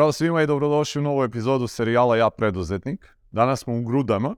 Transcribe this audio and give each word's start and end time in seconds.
Zdravo 0.00 0.12
svima 0.12 0.42
i 0.42 0.46
dobrodošli 0.46 0.98
u 0.98 1.02
novu 1.02 1.24
epizodu 1.24 1.66
serijala 1.66 2.16
Ja 2.16 2.30
preduzetnik. 2.30 3.16
Danas 3.30 3.60
smo 3.60 3.78
u 3.78 3.82
Grudama, 3.82 4.36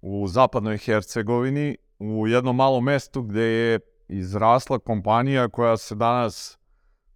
u 0.00 0.28
zapadnoj 0.28 0.78
Hercegovini, 0.78 1.76
u 1.98 2.26
jednom 2.26 2.56
malom 2.56 2.84
mestu 2.84 3.22
gdje 3.22 3.42
je 3.42 3.80
izrasla 4.08 4.78
kompanija 4.78 5.48
koja 5.48 5.76
se 5.76 5.94
danas 5.94 6.58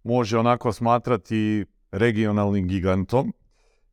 može 0.03 0.37
onako 0.37 0.73
smatrati 0.73 1.65
regionalnim 1.91 2.67
gigantom. 2.67 3.33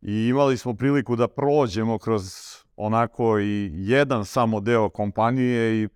I 0.03 0.27
imali 0.29 0.57
smo 0.57 0.75
priliku 0.75 1.17
da 1.17 1.29
prođemo 1.29 1.99
kroz 1.99 2.23
onako 2.77 3.39
i 3.39 3.71
jedan 3.75 4.25
samo 4.25 4.61
deo 4.61 4.89
kompanije 4.89 5.83
i 5.83 5.89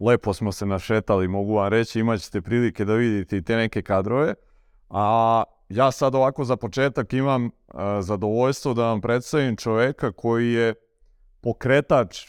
lepo 0.00 0.34
smo 0.34 0.52
se 0.52 0.66
našetali, 0.66 1.28
mogu 1.28 1.54
vam 1.54 1.68
reći, 1.68 2.00
imat 2.00 2.20
ćete 2.20 2.40
prilike 2.42 2.84
da 2.84 2.94
vidite 2.94 3.36
i 3.36 3.42
te 3.42 3.56
neke 3.56 3.82
kadrove. 3.82 4.34
A 4.90 5.42
ja 5.70 5.90
sad 5.90 6.14
ovako 6.14 6.44
za 6.44 6.56
početak 6.56 7.12
imam 7.12 7.46
e, 7.46 7.50
zadovoljstvo 8.00 8.74
da 8.74 8.84
vam 8.84 9.00
predstavim 9.00 9.56
čovjeka 9.56 10.12
koji 10.12 10.52
je 10.52 10.74
pokretač 11.40 12.26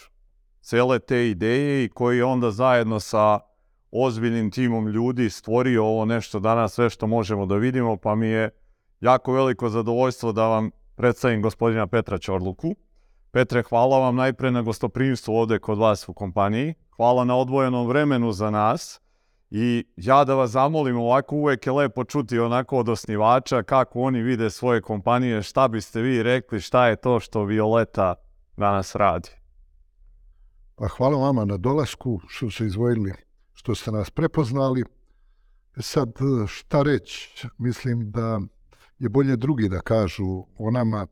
cele 0.62 1.00
te 1.00 1.30
ideje 1.30 1.84
i 1.84 1.90
koji 1.90 2.18
je 2.18 2.26
onda 2.26 2.52
zajedno 2.52 3.00
sa 3.00 3.40
ozbiljnim 3.92 4.52
timom 4.52 4.88
ljudi 4.88 5.30
stvorio 5.30 5.86
ovo 5.86 6.06
nešto 6.06 6.40
danas, 6.40 6.74
sve 6.74 6.90
što 6.90 7.08
možemo 7.08 7.46
da 7.46 7.56
vidimo, 7.56 7.98
pa 7.98 8.16
mi 8.16 8.28
je 8.28 8.50
jako 9.00 9.34
veliko 9.34 9.70
zadovoljstvo 9.70 10.32
da 10.32 10.48
vam 10.48 10.72
predstavim 10.96 11.42
gospodina 11.42 11.88
Petra 11.88 12.18
Čorluku. 12.18 12.76
Petre, 13.32 13.64
hvala 13.64 14.00
vam 14.00 14.16
najpre 14.16 14.52
na 14.52 14.62
gostoprimstvu 14.62 15.34
ovdje 15.34 15.60
kod 15.60 15.78
vas 15.78 16.10
u 16.10 16.14
kompaniji. 16.14 16.74
Hvala 16.96 17.24
na 17.24 17.38
odvojenom 17.38 17.88
vremenu 17.88 18.32
za 18.32 18.50
nas. 18.50 19.02
I 19.52 19.86
ja 19.96 20.24
da 20.24 20.36
vas 20.36 20.52
zamolim, 20.52 20.98
ovako 20.98 21.36
uvijek 21.36 21.66
je 21.66 21.72
lepo 21.72 22.04
čuti 22.04 22.40
onako 22.40 22.78
od 22.78 22.90
osnivača 22.90 23.64
kako 23.64 24.02
oni 24.02 24.22
vide 24.22 24.50
svoje 24.50 24.82
kompanije, 24.82 25.44
šta 25.44 25.68
biste 25.68 26.02
vi 26.02 26.24
rekli, 26.24 26.60
šta 26.60 26.88
je 26.88 26.96
to 26.96 27.20
što 27.20 27.44
Violeta 27.44 28.16
danas 28.58 28.96
radi. 28.96 29.30
Pa 30.76 30.88
hvala 30.88 31.18
vama 31.18 31.46
na 31.46 31.58
dolasku, 31.58 32.20
što 32.28 32.52
ste 32.52 32.66
izvojili, 32.66 33.14
što 33.54 33.76
ste 33.76 33.92
nas 33.92 34.10
prepoznali. 34.10 34.84
Sad, 35.78 36.10
šta 36.48 36.84
reći, 36.84 37.48
mislim 37.58 38.12
da 38.12 38.40
je 39.00 39.10
bolje 39.10 39.36
drugi 39.36 39.70
da 39.70 39.80
kažu 39.80 40.44
o 40.58 40.72
nama, 40.72 41.08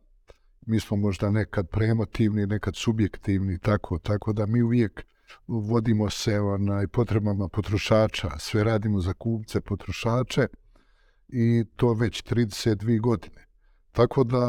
mi 0.65 0.79
smo 0.79 0.97
možda 0.97 1.31
nekad 1.31 1.69
premotivni, 1.69 2.45
nekad 2.45 2.75
subjektivni, 2.75 3.59
tako, 3.59 3.99
tako 3.99 4.33
da 4.33 4.45
mi 4.45 4.61
uvijek 4.61 5.05
vodimo 5.47 6.09
se 6.09 6.39
onaj, 6.39 6.87
potrebama 6.87 7.47
potrošača, 7.47 8.29
sve 8.39 8.63
radimo 8.63 9.01
za 9.01 9.13
kupce, 9.13 9.61
potrošače 9.61 10.47
i 11.27 11.65
to 11.75 11.93
već 11.93 12.23
32 12.23 13.01
godine. 13.01 13.45
Tako 13.91 14.23
da, 14.23 14.43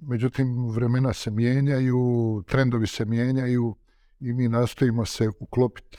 međutim, 0.00 0.70
vremena 0.70 1.12
se 1.12 1.30
mijenjaju, 1.30 2.42
trendovi 2.46 2.86
se 2.86 3.04
mijenjaju 3.04 3.76
i 4.20 4.32
mi 4.32 4.48
nastojimo 4.48 5.04
se 5.04 5.28
uklopiti 5.40 5.98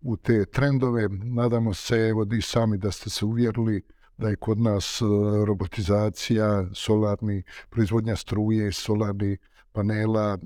u 0.00 0.16
te 0.16 0.44
trendove. 0.44 1.08
Nadamo 1.08 1.74
se, 1.74 1.96
evo 1.96 2.26
i 2.38 2.42
sami 2.42 2.78
da 2.78 2.90
ste 2.90 3.10
se 3.10 3.24
uvjerili 3.24 3.82
da 4.18 4.28
je 4.28 4.36
kod 4.36 4.58
nas 4.58 5.02
e, 5.02 5.04
robotizacija, 5.46 6.64
solarni, 6.74 7.42
proizvodnja 7.70 8.16
struje, 8.16 8.72
solarni 8.72 9.36
panela, 9.72 10.34
e, 10.34 10.38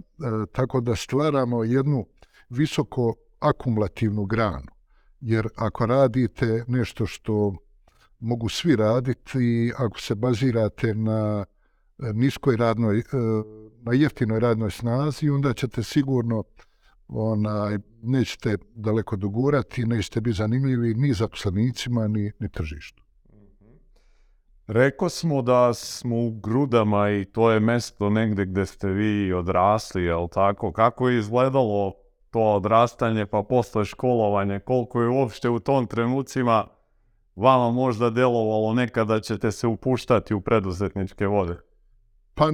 tako 0.52 0.80
da 0.80 0.96
stvaramo 0.96 1.64
jednu 1.64 2.06
visoko 2.50 3.14
akumulativnu 3.38 4.24
granu. 4.24 4.72
Jer 5.20 5.48
ako 5.56 5.86
radite 5.86 6.64
nešto 6.68 7.06
što 7.06 7.54
mogu 8.20 8.48
svi 8.48 8.76
raditi 8.76 9.38
i 9.38 9.72
ako 9.76 10.00
se 10.00 10.14
bazirate 10.14 10.94
na 10.94 11.44
e, 11.98 12.12
niskoj 12.12 12.56
radnoj, 12.56 12.98
e, 12.98 13.02
na 13.82 13.92
jeftinoj 13.92 14.40
radnoj 14.40 14.70
snazi, 14.70 15.30
onda 15.30 15.52
ćete 15.52 15.82
sigurno 15.82 16.44
onaj, 17.08 17.78
nećete 18.02 18.56
daleko 18.74 19.16
dogurati, 19.16 19.84
nećete 19.86 20.20
biti 20.20 20.36
zanimljivi 20.36 20.94
ni 20.94 21.12
zaposlenicima, 21.12 22.08
ni, 22.08 22.32
ni 22.38 22.48
tržištu. 22.48 23.02
Rekao 24.66 25.08
smo 25.08 25.42
da 25.42 25.74
smo 25.74 26.16
u 26.16 26.30
Grudama 26.30 27.10
i 27.10 27.24
to 27.24 27.50
je 27.50 27.60
mesto 27.60 28.10
negdje 28.10 28.46
gdje 28.46 28.66
ste 28.66 28.88
vi 28.88 29.32
odrasli, 29.32 30.04
jel 30.04 30.28
tako? 30.28 30.72
Kako 30.72 31.08
je 31.08 31.18
izgledalo 31.18 31.94
to 32.30 32.40
odrastanje 32.40 33.26
pa 33.26 33.42
posle 33.42 33.84
školovanje, 33.84 34.60
koliko 34.60 35.02
je 35.02 35.08
uopšte 35.08 35.48
u 35.48 35.60
tom 35.60 35.86
trenucima 35.86 36.66
vama 37.36 37.70
možda 37.70 38.10
delovalo 38.10 38.74
nekada 38.74 39.20
ćete 39.20 39.52
se 39.52 39.66
upuštati 39.66 40.34
u 40.34 40.40
preduzetničke 40.40 41.26
vode? 41.26 41.56
Pa 42.34 42.50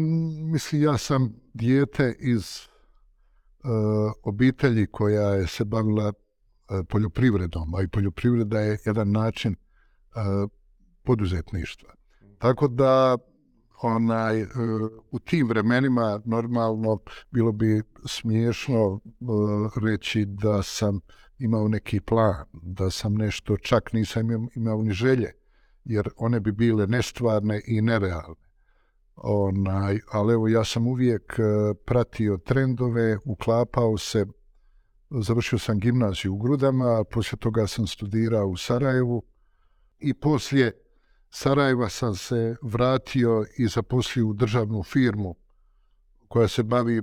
mislim 0.52 0.82
ja 0.82 0.98
sam 0.98 1.34
dijete 1.54 2.16
iz 2.18 2.58
e, 2.58 2.68
obitelji 4.24 4.86
koja 4.86 5.28
je 5.28 5.46
se 5.46 5.64
bavila 5.64 6.12
e, 6.12 6.12
poljoprivredom, 6.88 7.74
a 7.74 7.82
i 7.82 7.88
poljoprivreda 7.88 8.60
je 8.60 8.78
jedan 8.84 9.12
način 9.12 9.52
e, 9.52 9.56
poduzetništva. 11.02 11.94
Tako 12.38 12.68
da 12.68 13.18
onaj, 13.82 14.40
e, 14.40 14.46
u 15.10 15.18
tim 15.18 15.48
vremenima 15.48 16.20
normalno 16.24 16.98
bilo 17.30 17.52
bi 17.52 17.82
smiješno 18.04 19.00
e, 19.04 19.24
reći 19.80 20.24
da 20.24 20.62
sam 20.62 21.00
imao 21.38 21.68
neki 21.68 22.00
plan, 22.00 22.44
da 22.52 22.90
sam 22.90 23.14
nešto, 23.14 23.56
čak 23.56 23.92
nisam 23.92 24.26
imao 24.54 24.82
ni 24.82 24.92
želje, 24.92 25.32
jer 25.84 26.08
one 26.16 26.40
bi 26.40 26.52
bile 26.52 26.86
nestvarne 26.86 27.62
i 27.66 27.82
nerealne. 27.82 28.46
Onaj, 29.16 29.98
ali 30.12 30.34
evo 30.34 30.48
ja 30.48 30.64
sam 30.64 30.86
uvijek 30.86 31.38
e, 31.38 31.42
pratio 31.84 32.36
trendove, 32.36 33.18
uklapao 33.24 33.98
se, 33.98 34.26
završio 35.10 35.58
sam 35.58 35.78
gimnaziju 35.78 36.34
u 36.34 36.38
Grudama, 36.38 37.04
poslije 37.10 37.38
toga 37.38 37.66
sam 37.66 37.86
studirao 37.86 38.46
u 38.46 38.56
Sarajevu 38.56 39.22
i 39.98 40.14
poslije 40.14 40.85
Sarajeva 41.38 41.88
sam 41.88 42.14
se 42.14 42.56
vratio 42.62 43.44
i 43.58 43.66
zaposlio 43.68 44.26
u 44.26 44.32
državnu 44.32 44.82
firmu 44.82 45.34
koja 46.28 46.48
se 46.48 46.62
bavi 46.62 46.98
e, 46.98 47.02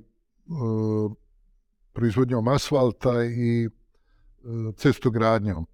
proizvodnjom 1.94 2.48
asfalta 2.48 3.24
i 3.24 3.66
e, 3.66 3.70
cestogradnjom. 4.78 5.64
E, 5.64 5.68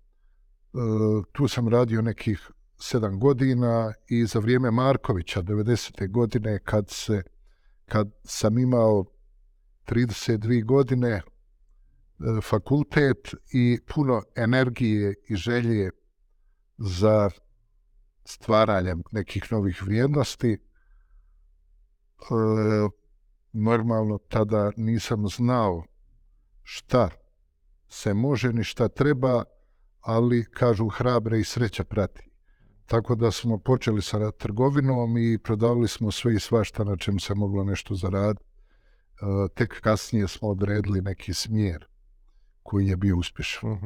tu 1.32 1.48
sam 1.48 1.68
radio 1.68 2.02
nekih 2.02 2.52
sedam 2.78 3.20
godina 3.20 3.94
i 4.08 4.26
za 4.26 4.40
vrijeme 4.40 4.72
Markovića, 4.72 5.42
90. 5.42 6.12
godine, 6.12 6.60
kad, 6.60 6.90
se, 6.90 7.24
kad 7.86 8.12
sam 8.24 8.58
imao 8.58 9.06
32 9.88 10.66
godine, 10.66 11.22
fakultet 12.44 13.36
i 13.54 13.80
puno 13.94 14.24
energije 14.36 15.16
i 15.30 15.36
želje 15.36 15.92
za 16.78 17.30
stvaranjem 18.26 19.04
nekih 19.12 19.52
novih 19.52 19.84
vrijednosti. 19.84 20.52
E, 20.52 20.60
normalno 23.54 24.18
tada 24.18 24.72
nisam 24.78 25.28
znao 25.28 25.84
šta 26.64 27.10
se 27.90 28.14
može 28.14 28.54
ni 28.54 28.64
šta 28.64 28.88
treba, 28.88 29.44
ali 30.02 30.46
kažu 30.52 30.88
hrabre 30.88 31.40
i 31.40 31.44
sreća 31.44 31.84
prati. 31.84 32.30
Tako 32.86 33.16
da 33.16 33.32
smo 33.32 33.58
počeli 33.58 34.02
sa 34.02 34.32
trgovinom 34.32 35.18
i 35.18 35.38
prodavali 35.44 35.88
smo 35.88 36.12
sve 36.12 36.36
i 36.36 36.40
svašta 36.40 36.84
na 36.84 36.98
čem 36.98 37.20
se 37.20 37.36
moglo 37.36 37.64
nešto 37.64 37.96
zaraditi. 37.96 38.46
E, 38.46 39.48
tek 39.56 39.82
kasnije 39.82 40.28
smo 40.28 40.50
odredili 40.50 41.02
neki 41.02 41.34
smjer 41.34 41.88
koji 42.64 42.88
je 42.88 42.98
bio 42.98 43.18
uspješan. 43.18 43.72
Uh 43.72 43.80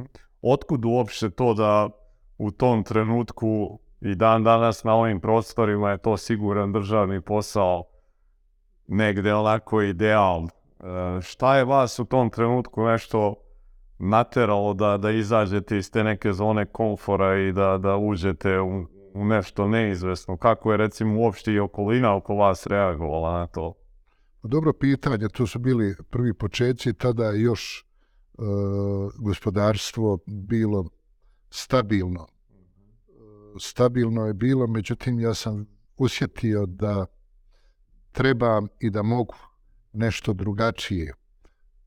Otkud 0.44 0.86
uopće 0.86 1.30
to 1.30 1.54
da 1.54 1.90
u 2.38 2.52
tom 2.52 2.84
trenutku 2.84 3.80
i 4.04 4.16
dan 4.16 4.44
danas 4.44 4.84
na 4.84 4.94
ovim 4.94 5.20
prostorima 5.20 5.92
je 5.92 5.98
to 5.98 6.18
siguran 6.18 6.72
državni 6.72 7.22
posao 7.22 7.84
negdje 8.88 9.36
onako 9.36 9.82
ideal. 9.82 10.44
E, 10.44 11.22
šta 11.22 11.58
je 11.58 11.66
vas 11.66 12.00
u 12.00 12.06
tom 12.06 12.30
trenutku 12.30 12.86
nešto 12.86 13.36
nateralo 14.00 14.74
da, 14.74 14.98
da 14.98 15.12
izađete 15.12 15.78
iz 15.78 15.92
te 15.92 16.04
neke 16.04 16.34
zone 16.34 16.66
komfora 16.66 17.40
i 17.40 17.52
da, 17.52 17.78
da 17.78 17.96
uđete 17.96 18.60
u, 18.60 18.86
u 19.14 19.26
nešto 19.26 19.68
neizvesno? 19.68 20.38
Kako 20.38 20.72
je 20.72 20.78
recimo 20.78 21.20
uopšte 21.20 21.54
i 21.54 21.60
okolina 21.60 22.16
oko 22.16 22.36
vas 22.36 22.68
reagovala 22.68 23.40
na 23.40 23.48
to? 23.48 23.74
Dobro 24.44 24.74
pitanje, 24.74 25.28
to 25.34 25.48
su 25.48 25.60
bili 25.60 25.96
prvi 26.10 26.34
početci, 26.34 26.94
tada 26.94 27.32
još 27.32 27.80
e, 27.80 27.84
gospodarstvo 29.20 30.20
bilo 30.26 30.86
stabilno 31.50 32.33
stabilno 33.60 34.26
je 34.26 34.34
bilo, 34.34 34.68
međutim 34.68 35.20
ja 35.20 35.34
sam 35.34 35.66
usjetio 35.98 36.66
da 36.66 37.06
treba 38.12 38.62
i 38.80 38.90
da 38.90 39.04
mogu 39.04 39.36
nešto 39.94 40.34
drugačije. 40.34 41.14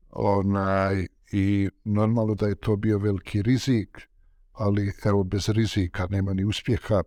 Onaj, 0.09 1.07
I 1.31 1.69
normalno 1.83 2.35
da 2.35 2.47
je 2.47 2.55
to 2.55 2.75
bio 2.75 2.97
veliki 2.97 3.41
rizik, 3.41 4.01
ali 4.53 4.93
evo 5.05 5.23
bez 5.23 5.49
rizika 5.49 6.07
nema 6.09 6.33
ni 6.33 6.45
uspjeha. 6.45 6.95
E, 6.95 7.03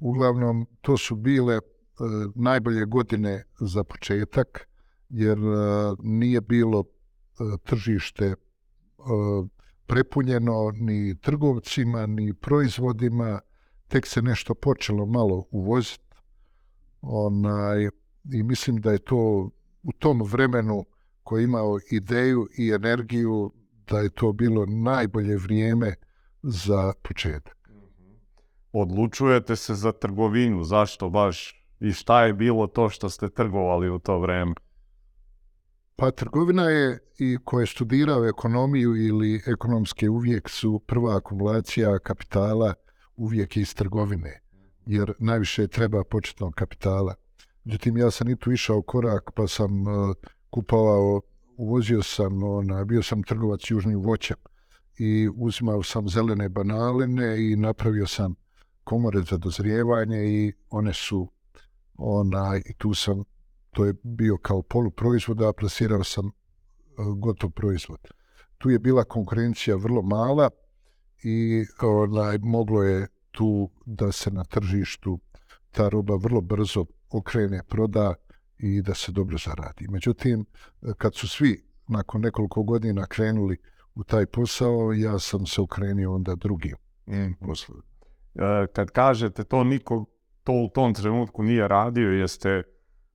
uglavnom 0.00 0.66
to 0.80 0.96
su 0.96 1.16
bile 1.16 1.60
najbolje 2.34 2.84
godine 2.84 3.44
za 3.60 3.84
početak, 3.84 4.68
jer 5.08 5.38
e, 5.38 5.42
nije 6.02 6.40
bilo 6.40 6.84
e, 6.84 6.84
tržište 7.64 8.24
e, 8.24 8.34
prepunjeno 9.86 10.72
ni 10.74 11.20
trgovcima, 11.20 12.06
ni 12.06 12.34
proizvodima, 12.34 13.40
tek 13.88 14.06
se 14.06 14.22
nešto 14.22 14.54
počelo 14.54 15.06
malo 15.06 15.46
uvoziti. 15.50 16.16
Onaj, 17.00 17.88
I 18.32 18.42
mislim 18.42 18.76
da 18.76 18.92
je 18.92 18.98
to 18.98 19.50
u 19.82 19.92
tom 19.98 20.22
vremenu 20.22 20.84
koji 21.22 21.42
je 21.42 21.44
imao 21.44 21.78
ideju 21.90 22.48
i 22.58 22.70
energiju, 22.70 23.52
da 23.86 23.98
je 23.98 24.10
to 24.10 24.32
bilo 24.32 24.66
najbolje 24.66 25.36
vrijeme 25.36 25.94
za 26.42 26.92
početak. 27.02 27.70
Odlučujete 28.72 29.56
se 29.56 29.74
za 29.74 29.92
trgovinu, 29.92 30.64
zašto 30.64 31.10
baš 31.10 31.66
i 31.80 31.92
šta 31.92 32.24
je 32.24 32.32
bilo 32.32 32.66
to 32.66 32.88
što 32.88 33.08
ste 33.08 33.28
trgovali 33.28 33.90
u 33.90 33.98
to 33.98 34.18
vrijeme? 34.18 34.54
Pa 35.96 36.10
trgovina 36.10 36.62
je 36.62 36.98
i 37.18 37.38
ko 37.44 37.60
je 37.60 37.66
studirao 37.66 38.28
ekonomiju 38.28 38.96
ili 38.96 39.42
ekonomske 39.46 40.08
uvijek 40.08 40.48
su 40.48 40.78
prva 40.86 41.16
akumulacija 41.16 41.98
kapitala 41.98 42.74
uvijek 43.16 43.56
iz 43.56 43.74
trgovine, 43.74 44.40
jer 44.86 45.12
najviše 45.18 45.66
treba 45.68 46.04
početnog 46.04 46.54
kapitala. 46.54 47.14
Međutim, 47.64 47.96
ja 47.96 48.10
sam 48.10 48.28
i 48.28 48.36
tu 48.36 48.52
išao 48.52 48.82
korak 48.82 49.30
pa 49.34 49.46
sam 49.46 49.86
uh, 49.86 50.14
kupovao, 50.50 51.20
uvozio 51.56 52.02
sam, 52.02 52.42
ona, 52.42 52.84
bio 52.84 53.02
sam 53.02 53.22
trgovac 53.22 53.60
južnim 53.70 54.00
voćem 54.00 54.36
i 54.98 55.28
uzimao 55.36 55.82
sam 55.82 56.08
zelene 56.08 56.48
banaline 56.48 57.52
i 57.52 57.56
napravio 57.56 58.06
sam 58.06 58.34
komore 58.84 59.20
za 59.20 59.36
dozrijevanje 59.36 60.24
i 60.24 60.52
one 60.70 60.92
su, 60.92 61.28
ona, 61.96 62.60
i 62.66 62.74
tu 62.78 62.94
sam 62.94 63.24
to 63.74 63.84
je 63.84 63.94
bio 64.02 64.36
kao 64.36 64.62
poluproizvod, 64.62 65.42
a 65.42 65.52
plasirao 65.52 66.04
sam 66.04 66.26
e, 66.26 66.32
gotov 67.16 67.50
proizvod. 67.50 68.00
Tu 68.58 68.70
je 68.70 68.78
bila 68.78 69.04
konkurencija 69.04 69.76
vrlo 69.76 70.02
mala 70.02 70.50
i 71.22 71.64
onaj, 71.82 72.38
moglo 72.38 72.82
je 72.82 73.08
tu 73.30 73.70
da 73.86 74.12
se 74.12 74.30
na 74.30 74.44
tržištu 74.44 75.18
ta 75.70 75.88
roba 75.88 76.16
vrlo 76.16 76.40
brzo 76.40 76.84
okrene, 77.10 77.60
proda 77.68 78.14
i 78.58 78.82
da 78.82 78.94
se 78.94 79.12
dobro 79.12 79.36
zaradi. 79.38 79.88
Međutim, 79.88 80.46
kad 80.98 81.14
su 81.14 81.28
svi 81.28 81.64
nakon 81.88 82.20
nekoliko 82.20 82.62
godina 82.62 83.06
krenuli 83.06 83.56
u 83.94 84.04
taj 84.04 84.26
posao, 84.26 84.92
ja 84.92 85.18
sam 85.18 85.46
se 85.46 85.60
okrenio 85.60 86.14
onda 86.14 86.34
drugim 86.34 86.76
mm. 87.06 87.46
poslovima. 87.46 87.84
E, 88.34 88.66
kad 88.72 88.90
kažete 88.90 89.44
to 89.44 89.64
niko 89.64 90.04
to 90.44 90.52
u 90.52 90.68
tom 90.68 90.94
trenutku 90.94 91.42
nije 91.42 91.68
radio, 91.68 92.10
jeste 92.10 92.62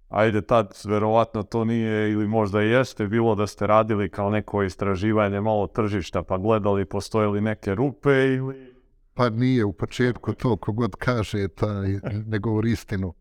ajde 0.09 0.41
tad 0.41 0.73
verovatno 0.85 1.43
to 1.43 1.65
nije 1.65 2.11
ili 2.11 2.27
možda 2.27 2.61
jeste 2.61 3.07
bilo 3.07 3.35
da 3.35 3.47
ste 3.47 3.67
radili 3.67 4.09
kao 4.09 4.29
neko 4.29 4.63
istraživanje 4.63 5.41
malo 5.41 5.67
tržišta 5.67 6.23
pa 6.23 6.37
gledali 6.37 6.85
postoje 6.85 7.27
li 7.27 7.41
neke 7.41 7.75
rupe 7.75 8.11
ili... 8.11 8.69
Pa 9.13 9.29
nije 9.29 9.65
u 9.65 9.73
početku 9.73 10.33
to, 10.33 10.57
kogod 10.57 10.95
kaže 10.95 11.47
taj 11.47 11.99
ne 12.25 12.39
govori 12.39 12.71
istinu. 12.71 13.13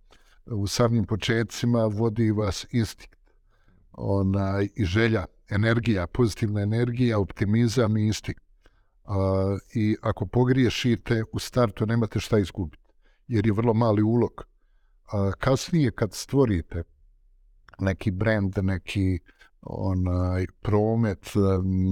U 0.47 0.67
samim 0.67 1.05
početcima 1.05 1.85
vodi 1.85 2.31
vas 2.31 2.67
instinkt 2.73 3.19
ona, 3.99 4.63
i 4.77 4.85
želja, 4.85 5.25
energija, 5.51 6.07
pozitivna 6.07 6.61
energija, 6.61 7.19
optimizam 7.19 7.97
i 7.97 8.07
instinkt. 8.07 8.43
A, 9.05 9.59
I 9.75 9.97
ako 10.03 10.27
pogriješite, 10.27 11.25
u 11.33 11.39
startu 11.39 11.87
nemate 11.87 12.21
šta 12.21 12.39
izgubiti, 12.39 12.83
jer 13.29 13.47
je 13.47 13.53
vrlo 13.53 13.75
mali 13.75 14.03
ulog 14.03 14.45
a 15.13 15.33
kasnije 15.39 15.91
kad 15.91 16.15
stvorite 16.15 16.83
neki 17.79 18.11
brand, 18.11 18.55
neki 18.63 19.19
onaj 19.63 20.47
promet, 20.63 21.33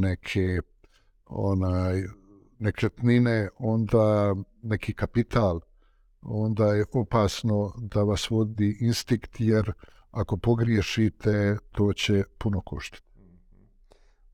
neke 0.01 0.61
onaj 1.27 2.03
nekretnine, 2.59 3.49
onda 3.59 4.35
neki 4.63 4.95
kapital, 4.95 5.61
onda 6.23 6.67
je 6.67 6.85
opasno 6.93 7.73
da 7.77 8.03
vas 8.03 8.31
vodi 8.31 8.79
instinkt, 8.81 9.41
jer 9.41 9.73
ako 10.11 10.37
pogriješite, 10.37 11.57
to 11.73 11.93
će 11.93 12.23
puno 12.39 12.61
koštati. 12.61 13.07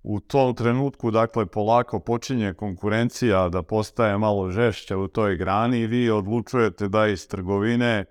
U 0.02 0.20
tom 0.20 0.54
trenutku, 0.54 1.10
dakle, 1.10 1.46
polako 1.46 2.00
počinje 2.00 2.54
konkurencija 2.54 3.48
da 3.48 3.62
postaje 3.62 4.18
malo 4.18 4.50
žešća 4.50 4.98
u 4.98 5.08
toj 5.08 5.36
grani 5.36 5.78
i 5.78 5.86
vi 5.86 6.10
odlučujete 6.10 6.88
da 6.88 7.06
iz 7.06 7.28
trgovine 7.28 8.04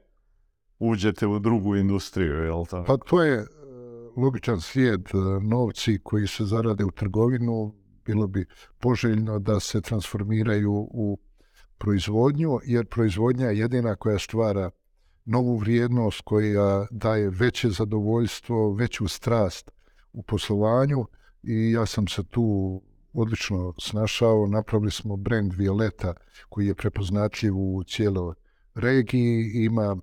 uđete 0.82 1.28
u 1.28 1.40
drugu 1.40 1.76
industriju, 1.76 2.34
je 2.34 2.52
li 2.52 2.66
tako? 2.70 2.86
Pa 2.88 2.98
to 2.98 3.24
je 3.24 3.38
e, 3.38 3.46
logičan 4.18 4.62
slijed 4.62 5.02
e, 5.02 5.18
novci 5.42 6.00
koji 6.04 6.28
se 6.28 6.46
zarade 6.46 6.86
u 6.86 6.92
trgovinu, 6.92 7.76
bilo 8.06 8.28
bi 8.28 8.46
poželjno 8.80 9.40
da 9.40 9.60
se 9.60 9.82
transformiraju 9.82 10.74
u 10.92 11.20
proizvodnju, 11.78 12.60
jer 12.66 12.86
proizvodnja 12.86 13.48
je 13.48 13.60
jedina 13.60 13.96
koja 13.96 14.20
stvara 14.20 14.70
novu 15.26 15.58
vrijednost, 15.58 16.22
koja 16.22 16.88
daje 16.92 17.30
veće 17.30 17.70
zadovoljstvo, 17.70 18.74
veću 18.74 19.08
strast 19.08 19.72
u 20.14 20.24
poslovanju 20.24 21.06
i 21.44 21.72
ja 21.72 21.86
sam 21.86 22.08
se 22.08 22.24
tu 22.24 22.82
odlično 23.14 23.74
snašao. 23.80 24.48
Napravili 24.48 24.92
smo 24.92 25.18
brand 25.18 25.54
Violeta 25.54 26.14
koji 26.50 26.68
je 26.68 26.76
prepoznatljiv 26.76 27.58
u 27.58 27.84
cijeloj 27.84 28.34
regiji, 28.76 29.52
ima 29.54 29.98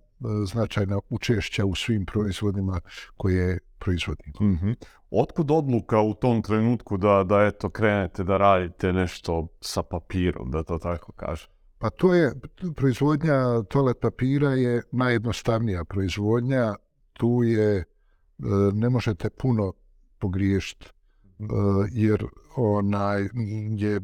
značajna 0.47 1.01
učešća 1.09 1.65
u 1.65 1.75
svim 1.75 2.07
proizvodima 2.07 2.81
koje 3.17 3.59
proizvodimo. 3.79 4.35
Mm-hmm. 4.41 4.77
Otkud 5.11 5.51
odluka 5.51 6.01
u 6.01 6.15
tom 6.15 6.43
trenutku 6.43 6.97
da, 6.97 7.25
da 7.25 7.45
eto 7.45 7.71
krenete 7.71 8.25
da 8.25 8.37
radite 8.37 8.93
nešto 8.93 9.49
sa 9.61 9.83
papirom, 9.83 10.51
da 10.51 10.63
to 10.63 10.79
tako 10.79 11.13
kažem? 11.13 11.49
Pa 11.79 11.91
to 11.91 12.15
je, 12.15 12.33
proizvodnja 12.77 13.63
toalet 13.63 14.01
papira 14.01 14.51
je 14.51 14.83
najjednostavnija 14.93 15.85
proizvodnja. 15.85 16.75
Tu 17.13 17.43
je, 17.45 17.79
e, 17.79 17.85
ne 18.73 18.89
možete 18.89 19.31
puno 19.31 19.73
pogriješiti, 20.19 20.87
e, 20.87 21.45
jer 21.93 22.25
onaj 22.57 23.29
je 23.77 24.01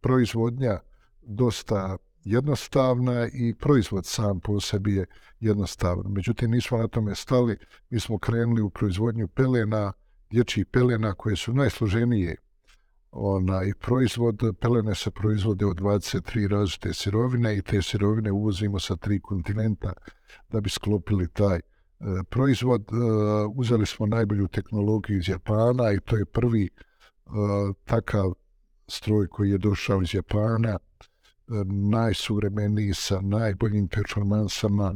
proizvodnja 0.00 0.78
dosta 1.22 1.96
jednostavna 2.24 3.28
i 3.32 3.54
proizvod 3.54 4.06
sam 4.06 4.40
po 4.40 4.60
sebi 4.60 4.94
je 4.94 5.06
jednostavan. 5.40 6.12
Međutim, 6.12 6.50
nismo 6.50 6.78
na 6.78 6.88
tome 6.88 7.14
stali, 7.14 7.56
mi 7.90 8.00
smo 8.00 8.18
krenuli 8.18 8.62
u 8.62 8.70
proizvodnju 8.70 9.28
pelena, 9.28 9.92
dječjih 10.30 10.66
pelena 10.66 11.14
koje 11.14 11.36
su 11.36 11.54
najsloženije. 11.54 12.36
Onaj 13.12 13.72
proizvod, 13.80 14.42
pelene 14.60 14.94
se 14.94 15.10
proizvode 15.10 15.66
od 15.66 15.76
23 15.76 16.48
različite 16.48 16.94
sirovine 16.94 17.56
i 17.56 17.62
te 17.62 17.82
sirovine 17.82 18.32
uvozimo 18.32 18.80
sa 18.80 18.96
tri 18.96 19.20
kontinenta 19.20 19.92
da 20.48 20.60
bi 20.60 20.70
sklopili 20.70 21.28
taj 21.28 21.56
e, 21.56 21.62
proizvod. 22.30 22.82
E, 22.82 22.94
uzeli 23.54 23.86
smo 23.86 24.06
najbolju 24.06 24.48
tehnologiju 24.48 25.18
iz 25.18 25.28
Japana 25.28 25.92
i 25.92 26.00
to 26.00 26.16
je 26.16 26.24
prvi 26.24 26.64
e, 26.64 26.70
takav 27.84 28.32
stroj 28.88 29.26
koji 29.26 29.50
je 29.50 29.58
došao 29.58 30.02
iz 30.02 30.14
Japana 30.14 30.78
najsuvremeniji 31.90 32.94
sa 32.94 33.20
najboljim 33.20 33.88
performansama 33.88 34.94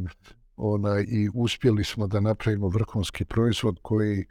ona, 0.57 1.01
i 1.01 1.29
uspjeli 1.35 1.85
smo 1.85 2.07
da 2.07 2.21
napravimo 2.21 2.69
vrhunski 2.69 3.25
proizvod 3.25 3.79
koji 3.83 4.25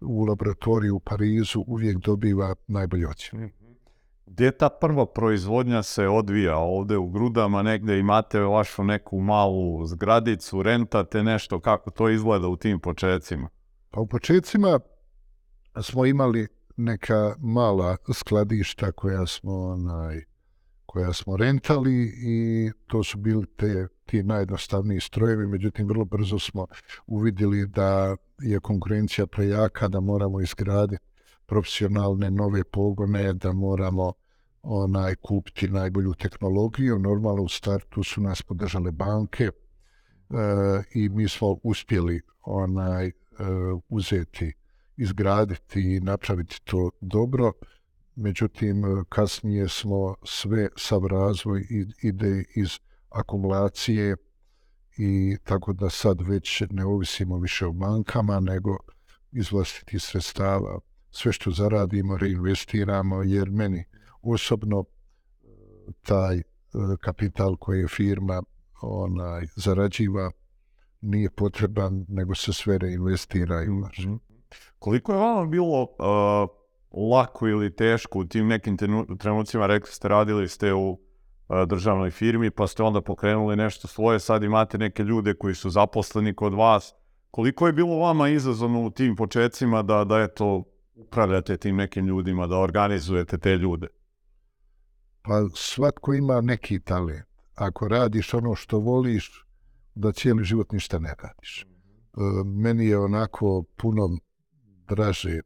u 0.00 0.24
laboratoriju 0.24 0.96
u 0.96 1.00
Parizu 1.00 1.64
uvijek 1.66 1.98
dobiva 1.98 2.54
najbolje 2.66 3.08
ocjene. 3.08 3.46
Mhm. 3.46 3.72
Gdje 4.26 4.50
ta 4.50 4.68
prva 4.68 5.06
proizvodnja 5.06 5.82
se 5.82 6.08
odvija? 6.08 6.56
Ovdje 6.56 6.98
u 6.98 7.08
Grudama 7.08 7.62
negdje 7.62 7.98
imate 7.98 8.40
vašu 8.40 8.84
neku 8.84 9.20
malu 9.20 9.86
zgradicu, 9.86 10.62
rentate 10.62 11.22
nešto, 11.22 11.60
kako 11.60 11.90
to 11.90 12.08
izgleda 12.08 12.48
u 12.48 12.56
tim 12.56 12.80
početcima? 12.80 13.48
Pa 13.90 14.00
u 14.00 14.06
početcima 14.06 14.80
smo 15.82 16.06
imali 16.06 16.48
neka 16.76 17.34
mala 17.38 17.96
skladišta 18.14 18.92
koja 18.92 19.26
smo 19.26 19.52
onaj, 19.52 20.24
koja 20.92 21.12
smo 21.12 21.36
rentali 21.36 22.12
i 22.16 22.70
to 22.86 23.04
su 23.04 23.18
bili 23.18 23.46
te, 23.56 23.88
ti 24.06 24.22
najjednostavniji 24.22 25.00
strojevi, 25.00 25.46
međutim 25.46 25.88
vrlo 25.88 26.04
brzo 26.04 26.38
smo 26.38 26.66
uvidjeli 27.06 27.66
da 27.66 28.16
je 28.38 28.60
konkurencija 28.60 29.26
prejaka, 29.26 29.88
da 29.88 30.00
moramo 30.00 30.40
izgraditi 30.40 31.02
profesionalne 31.46 32.30
nove 32.30 32.64
pogone, 32.64 33.32
da 33.32 33.52
moramo 33.52 34.12
onaj 34.62 35.14
kupiti 35.14 35.68
najbolju 35.68 36.14
tehnologiju. 36.14 36.98
Normalno 36.98 37.42
u 37.42 37.48
startu 37.48 38.02
su 38.02 38.20
nas 38.20 38.42
podržale 38.42 38.90
banke 38.90 39.44
e, 39.44 39.52
i 40.94 41.08
mi 41.08 41.28
smo 41.28 41.56
uspjeli 41.62 42.20
onaj 42.42 43.06
e, 43.06 43.12
uzeti, 43.88 44.52
izgraditi 44.96 45.80
i 45.80 46.00
napraviti 46.00 46.60
to 46.64 46.90
dobro 47.00 47.52
međutim 48.14 48.84
e, 48.84 49.04
kasnije 49.08 49.68
smo 49.68 50.14
sve 50.24 50.68
sav 50.76 51.06
razvoj 51.06 51.66
ide 52.02 52.44
iz 52.54 52.78
akumulacije 53.10 54.16
i 54.98 55.36
tako 55.44 55.72
da 55.72 55.90
sad 55.90 56.20
već 56.20 56.62
ne 56.70 56.84
ovisimo 56.84 57.38
više 57.38 57.66
o 57.66 57.72
bankama, 57.72 58.40
nego 58.40 58.76
iz 59.32 59.52
vlastitih 59.52 60.02
sredstava. 60.02 60.80
Sve 61.10 61.32
što 61.32 61.50
zaradimo 61.50 62.16
reinvestiramo, 62.16 63.22
jer 63.22 63.50
meni 63.50 63.84
osobno 64.22 64.84
e, 64.84 65.46
taj 66.02 66.38
e, 66.38 66.42
kapital 67.00 67.56
koji 67.56 67.80
je 67.80 67.88
firma 67.88 68.42
onaj, 68.82 69.46
zarađiva 69.56 70.30
nije 71.00 71.30
potreban, 71.30 72.06
nego 72.08 72.34
se 72.34 72.52
sve 72.52 72.78
reinvestira 72.78 73.64
i 73.64 73.68
ulaže. 73.68 74.08
Mhm. 74.08 74.16
Koliko 74.78 75.12
je 75.12 75.18
vama 75.18 75.46
bilo 75.46 75.82
uh, 75.82 76.61
lako 76.94 77.48
ili 77.48 77.76
teško 77.76 78.18
u 78.18 78.24
tim 78.24 78.46
nekim 78.46 78.78
trenu- 78.78 79.18
trenucima, 79.18 79.66
rekli 79.66 79.92
ste, 79.92 80.08
radili 80.08 80.48
ste 80.48 80.74
u 80.74 80.90
uh, 80.90 80.98
državnoj 81.66 82.10
firmi, 82.10 82.50
pa 82.50 82.66
ste 82.66 82.82
onda 82.82 83.00
pokrenuli 83.00 83.56
nešto 83.56 83.88
svoje, 83.88 84.20
sad 84.20 84.42
imate 84.42 84.78
neke 84.78 85.02
ljude 85.02 85.34
koji 85.34 85.54
su 85.54 85.70
zaposleni 85.70 86.34
kod 86.34 86.54
vas. 86.54 86.94
Koliko 87.30 87.66
je 87.66 87.72
bilo 87.72 87.96
vama 87.96 88.28
izazovno 88.28 88.82
u 88.82 88.90
tim 88.90 89.16
početcima 89.16 89.82
da, 89.82 90.04
da 90.04 90.20
eto, 90.20 90.64
upravljate 90.94 91.56
tim 91.56 91.76
nekim 91.76 92.06
ljudima, 92.06 92.46
da 92.46 92.58
organizujete 92.58 93.38
te 93.38 93.56
ljude? 93.56 93.86
Pa 95.22 95.48
svatko 95.54 96.14
ima 96.14 96.40
neki 96.40 96.80
talent. 96.80 97.26
Ako 97.54 97.88
radiš 97.88 98.34
ono 98.34 98.54
što 98.54 98.78
voliš, 98.78 99.46
da 99.94 100.12
cijeli 100.12 100.44
život 100.44 100.72
ništa 100.72 100.98
ne 100.98 101.14
radiš. 101.22 101.62
E, 101.62 101.66
meni 102.44 102.86
je 102.86 102.98
onako 102.98 103.64
puno 103.76 104.08
draže 104.88 105.30
e, 105.30 105.42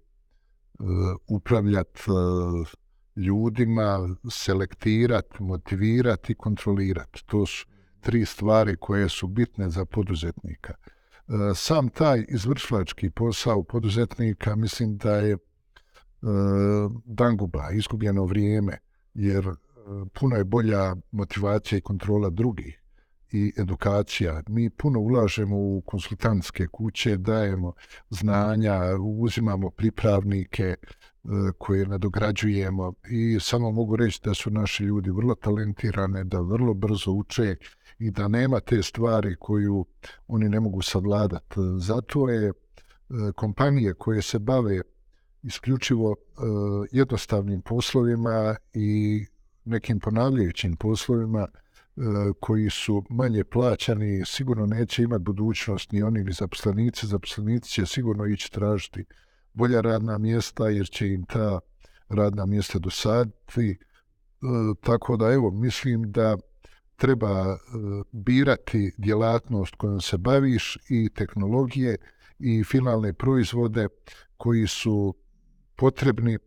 upravljati 1.29 2.01
e, 2.01 3.21
ljudima, 3.21 4.17
selektirati, 4.31 5.43
motivirati 5.43 6.33
i 6.33 6.37
kontrolirati. 6.37 7.27
To 7.27 7.47
su 7.47 7.67
tri 8.01 8.25
stvari 8.25 8.77
koje 8.77 9.09
su 9.09 9.27
bitne 9.27 9.71
za 9.71 9.85
poduzetnika. 9.85 10.75
E, 10.75 11.55
sam 11.55 11.89
taj 11.89 12.25
izvršlački 12.29 13.11
posao 13.11 13.63
poduzetnika 13.63 14.57
mislim 14.57 14.97
da 14.97 15.17
je 15.17 15.33
e, 15.33 15.39
danguba, 17.05 17.71
izgubljeno 17.73 18.25
vrijeme, 18.25 18.79
jer 19.15 19.47
e, 19.47 19.53
puno 20.21 20.37
je 20.37 20.45
bolja 20.45 20.97
motivacija 21.11 21.79
i 21.79 21.83
kontrola 21.83 22.31
drugih 22.31 22.86
i 23.33 23.53
edukacija. 23.57 24.43
Mi 24.49 24.71
puno 24.71 25.01
ulažemo 25.01 25.57
u 25.57 25.83
konsultantske 25.87 26.67
kuće, 26.67 27.17
dajemo 27.17 27.73
znanja, 28.11 28.81
uzimamo 29.01 29.71
pripravnike 29.71 30.65
e, 30.65 30.77
koje 31.59 31.87
nadograđujemo 31.87 32.93
i 33.11 33.39
samo 33.41 33.71
mogu 33.71 33.97
reći 33.97 34.21
da 34.25 34.35
su 34.35 34.51
naši 34.51 34.85
ljudi 34.85 35.11
vrlo 35.11 35.35
talentirane, 35.35 36.25
da 36.25 36.41
vrlo 36.41 36.75
brzo 36.75 37.13
uče 37.13 37.57
i 37.99 38.11
da 38.11 38.29
nema 38.29 38.61
te 38.61 38.83
stvari 38.83 39.37
koju 39.39 39.87
oni 40.29 40.49
ne 40.49 40.61
mogu 40.61 40.83
savladati. 40.83 41.55
Zato 41.79 42.29
je 42.29 42.49
e, 42.49 42.53
kompanije 43.37 43.95
koje 43.95 44.23
se 44.23 44.39
bave 44.39 44.81
isključivo 45.43 46.13
e, 46.13 46.17
jednostavnim 46.93 47.63
poslovima 47.63 48.57
i 48.73 49.21
nekim 49.65 50.01
ponavljajućim 50.01 50.77
poslovima 50.77 51.47
koji 52.41 52.71
su 52.71 53.05
manje 53.11 53.45
plaćani, 53.45 54.23
sigurno 54.25 54.67
neće 54.67 55.03
imati 55.03 55.23
budućnost 55.23 55.93
ni 55.93 56.03
oni 56.03 56.25
ni 56.25 56.33
zaposlenici. 56.33 57.07
Zaposlenici 57.07 57.71
će 57.71 57.87
sigurno 57.87 58.27
ići 58.27 58.53
tražiti 58.53 59.05
bolja 59.53 59.81
radna 59.81 60.19
mjesta 60.19 60.69
jer 60.69 60.87
će 60.87 61.09
im 61.09 61.25
ta 61.25 61.61
radna 62.09 62.47
mjesta 62.47 62.79
dosaditi. 62.79 63.71
E, 63.71 63.77
tako 64.81 65.17
da 65.17 65.33
evo, 65.33 65.51
mislim 65.51 66.13
da 66.13 66.37
treba 66.97 67.31
e, 67.31 67.57
birati 68.13 68.93
djelatnost 68.99 69.75
kojom 69.75 70.01
se 70.01 70.19
baviš 70.19 70.79
i 70.89 71.09
tehnologije 71.15 71.97
i 72.39 72.65
finalne 72.65 73.13
proizvode 73.13 73.89
koji 74.37 74.67
su 74.67 75.15
potrebni 75.77 76.39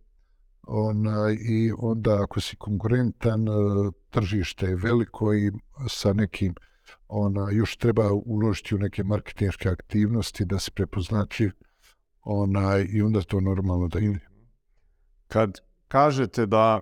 onaj, 0.69 1.33
i 1.33 1.71
onda 1.77 2.23
ako 2.23 2.41
si 2.41 2.55
konkurentan, 2.55 3.47
e, 3.47 3.51
tržište 4.09 4.65
je 4.65 4.75
veliko 4.75 5.33
i 5.33 5.51
sa 5.87 6.13
nekim 6.13 6.55
ona, 7.07 7.47
još 7.51 7.77
treba 7.77 8.11
uložiti 8.11 8.75
u 8.75 8.77
neke 8.77 9.03
marketinške 9.03 9.69
aktivnosti 9.69 10.45
da 10.45 10.59
se 10.59 10.71
prepoznatljiv 10.71 11.51
onaj, 12.23 12.85
i 12.89 13.01
onda 13.01 13.21
to 13.21 13.39
normalno 13.41 13.87
da 13.87 13.99
ide. 13.99 14.19
Kad 15.27 15.59
kažete 15.87 16.45
da 16.45 16.79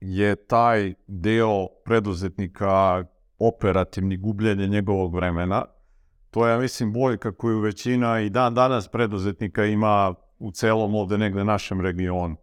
je 0.00 0.36
taj 0.36 0.94
deo 1.06 1.66
preduzetnika 1.84 3.04
operativni 3.38 4.16
gubljenje 4.16 4.66
njegovog 4.66 5.14
vremena, 5.14 5.64
to 6.30 6.46
je, 6.46 6.52
ja 6.52 6.58
mislim, 6.58 6.92
boljka 6.92 7.32
koju 7.32 7.60
većina 7.60 8.20
i 8.20 8.30
dan 8.30 8.54
danas 8.54 8.88
preduzetnika 8.88 9.64
ima 9.64 10.14
u 10.38 10.50
celom 10.50 10.94
ovde 10.94 11.18
negde 11.18 11.44
našem 11.44 11.80
regionu. 11.80 12.36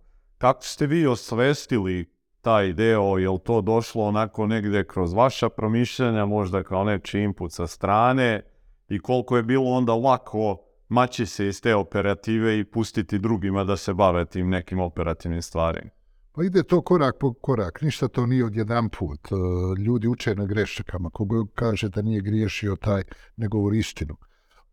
Kako 0.44 0.64
ste 0.64 0.88
vi 0.88 1.08
osvestili 1.08 2.06
taj 2.42 2.74
deo, 2.74 3.18
je 3.18 3.30
li 3.30 3.40
to 3.44 3.62
došlo 3.62 4.04
onako 4.04 4.48
negde 4.48 4.84
kroz 4.84 5.14
vaša 5.14 5.50
promišljanja, 5.50 6.26
možda 6.26 6.64
kao 6.64 6.84
neči 6.84 7.20
input 7.20 7.52
sa 7.52 7.68
strane 7.68 8.42
i 8.90 9.00
koliko 9.00 9.38
je 9.38 9.44
bilo 9.44 9.70
onda 9.72 9.94
lako 9.94 10.58
maći 10.90 11.26
se 11.26 11.48
iz 11.48 11.62
te 11.62 11.76
operative 11.76 12.60
i 12.60 12.64
pustiti 12.64 13.20
drugima 13.20 13.64
da 13.64 13.78
se 13.78 13.94
bave 13.94 14.26
tim 14.26 14.50
nekim 14.50 14.80
operativnim 14.80 15.42
stvarima? 15.42 15.90
Pa 16.32 16.44
ide 16.44 16.64
to 16.64 16.82
korak 16.82 17.16
po 17.20 17.34
korak, 17.34 17.82
ništa 17.82 18.08
to 18.08 18.26
nije 18.26 18.46
od 18.46 18.56
jedan 18.56 18.90
put. 18.90 19.20
E, 19.32 19.36
Ljudi 19.82 20.08
uče 20.08 20.36
na 20.36 20.46
greškama, 20.46 21.10
kogo 21.10 21.46
kaže 21.56 21.90
da 21.90 22.02
nije 22.02 22.22
griješio 22.22 22.76
taj, 22.76 23.04
ne 23.38 23.48
govori 23.48 23.78
istinu. 23.78 24.16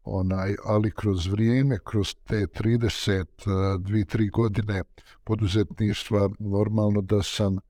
Onaj, 0.04 0.56
ali 0.64 0.90
kroz 0.90 1.26
vrijeme, 1.26 1.78
kroz 1.84 2.14
te 2.14 2.46
30, 2.46 3.24
2-3 3.46 4.30
godine 4.30 4.82
poduzetništva, 5.24 6.28
normalno 6.38 7.00
da 7.00 7.22
sam 7.22 7.56
e, 7.56 7.60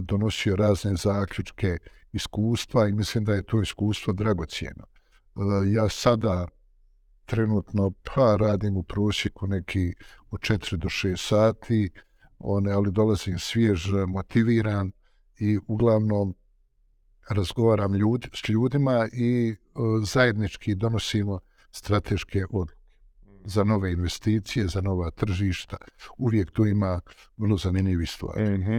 donosio 0.00 0.56
razne 0.56 0.96
zaključke, 0.96 1.78
iskustva 2.12 2.88
i 2.88 2.92
mislim 2.92 3.24
da 3.24 3.34
je 3.34 3.42
to 3.42 3.62
iskustvo 3.62 4.12
dragocijeno. 4.12 4.84
E, 4.84 5.72
Ja 5.72 5.88
sada 5.88 6.48
trenutno 7.24 7.92
pa 8.04 8.36
radim 8.36 8.76
u 8.76 8.82
prosjeku 8.82 9.46
neki 9.46 9.94
od 10.30 10.40
4 10.40 10.76
do 10.76 10.88
6 10.88 11.28
sati, 11.28 11.90
one, 12.38 12.72
ali 12.72 12.92
dolazim 12.92 13.38
svjež, 13.38 13.86
motiviran 14.06 14.92
i 15.38 15.58
uglavnom 15.66 16.34
razgovaram 17.28 17.94
ljudi, 17.94 18.28
s 18.34 18.48
ljudima 18.48 19.08
i 19.12 19.50
e, 19.50 19.56
zajednički 20.04 20.74
donosimo 20.74 21.40
strateške 21.72 22.44
odluke 22.50 22.82
za 23.44 23.64
nove 23.64 23.92
investicije, 23.92 24.66
za 24.66 24.80
nova 24.80 25.10
tržišta. 25.10 25.76
Uvijek 26.18 26.50
tu 26.50 26.66
ima 26.66 27.00
vrlo 27.36 27.56
zanimljivi 27.56 28.06
stvari. 28.06 28.58
Mhm. 28.58 28.78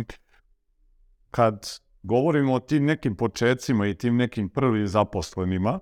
Kad 1.31 1.79
govorimo 2.03 2.53
o 2.53 2.59
tim 2.59 2.85
nekim 2.85 3.15
počecima 3.15 3.87
i 3.87 3.97
tim 3.97 4.15
nekim 4.15 4.49
prvim 4.49 4.87
zaposlenima, 4.87 5.79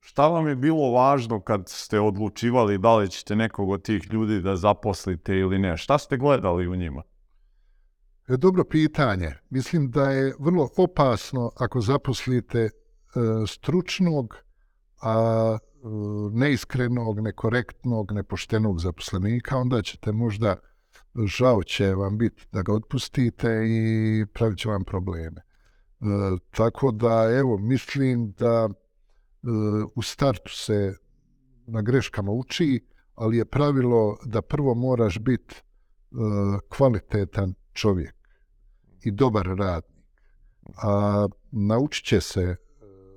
šta 0.00 0.28
vam 0.28 0.48
je 0.48 0.56
bilo 0.56 0.90
važno 0.92 1.40
kad 1.40 1.68
ste 1.68 2.00
odlučivali 2.00 2.78
da 2.78 2.96
li 2.96 3.10
ćete 3.10 3.36
nekog 3.36 3.70
od 3.70 3.82
tih 3.82 4.12
ljudi 4.12 4.40
da 4.40 4.56
zaposlite 4.56 5.36
ili 5.36 5.58
ne? 5.58 5.76
Šta 5.76 5.98
ste 5.98 6.16
gledali 6.16 6.68
u 6.68 6.76
njima? 6.76 7.02
E, 8.28 8.36
Dobro 8.36 8.64
pitanje. 8.64 9.34
Mislim 9.50 9.90
da 9.90 10.10
je 10.10 10.34
vrlo 10.38 10.68
opasno 10.76 11.50
ako 11.56 11.80
zaposlite 11.80 12.58
e, 12.58 12.70
stručnog, 13.46 14.36
a 15.02 15.58
neiskrenog, 16.32 17.20
nekorektnog, 17.20 18.12
nepoštenog 18.12 18.80
zaposlenika, 18.80 19.56
onda 19.56 19.82
ćete 19.82 20.12
možda, 20.12 20.56
žao 21.26 21.62
će 21.62 21.94
vam 21.94 22.18
biti 22.18 22.46
da 22.52 22.62
ga 22.62 22.72
otpustite 22.72 23.48
i 23.66 24.26
pravit 24.32 24.58
će 24.58 24.68
vam 24.68 24.84
probleme. 24.84 25.40
E, 26.00 26.04
tako 26.50 26.92
da, 26.92 27.30
evo, 27.38 27.58
mislim 27.58 28.32
da 28.32 28.68
e, 28.68 29.46
u 29.94 30.02
startu 30.02 30.50
se 30.54 30.94
na 31.66 31.82
greškama 31.82 32.32
uči, 32.32 32.86
ali 33.14 33.36
je 33.36 33.44
pravilo 33.44 34.18
da 34.24 34.42
prvo 34.42 34.74
moraš 34.74 35.18
biti 35.18 35.54
e, 35.54 35.62
kvalitetan 36.68 37.54
čovjek 37.72 38.14
i 39.04 39.10
dobar 39.10 39.46
radnik. 39.46 40.00
A 40.82 41.26
naučit 41.50 42.06
će 42.06 42.20
se, 42.20 42.42
e, 42.42 42.56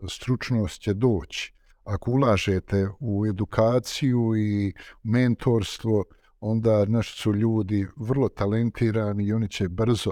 stručnost 0.10 0.82
će 0.82 0.94
doći. 0.94 1.53
Ako 1.84 2.12
ulažete 2.12 2.88
u 3.00 3.26
edukaciju 3.26 4.36
i 4.38 4.74
mentorstvo, 5.04 6.04
onda 6.40 6.86
naši 6.86 7.22
su 7.22 7.34
ljudi 7.34 7.88
vrlo 7.96 8.30
talentirani 8.30 9.24
i 9.24 9.34
oni 9.34 9.50
će 9.50 9.70
brzo 9.70 10.12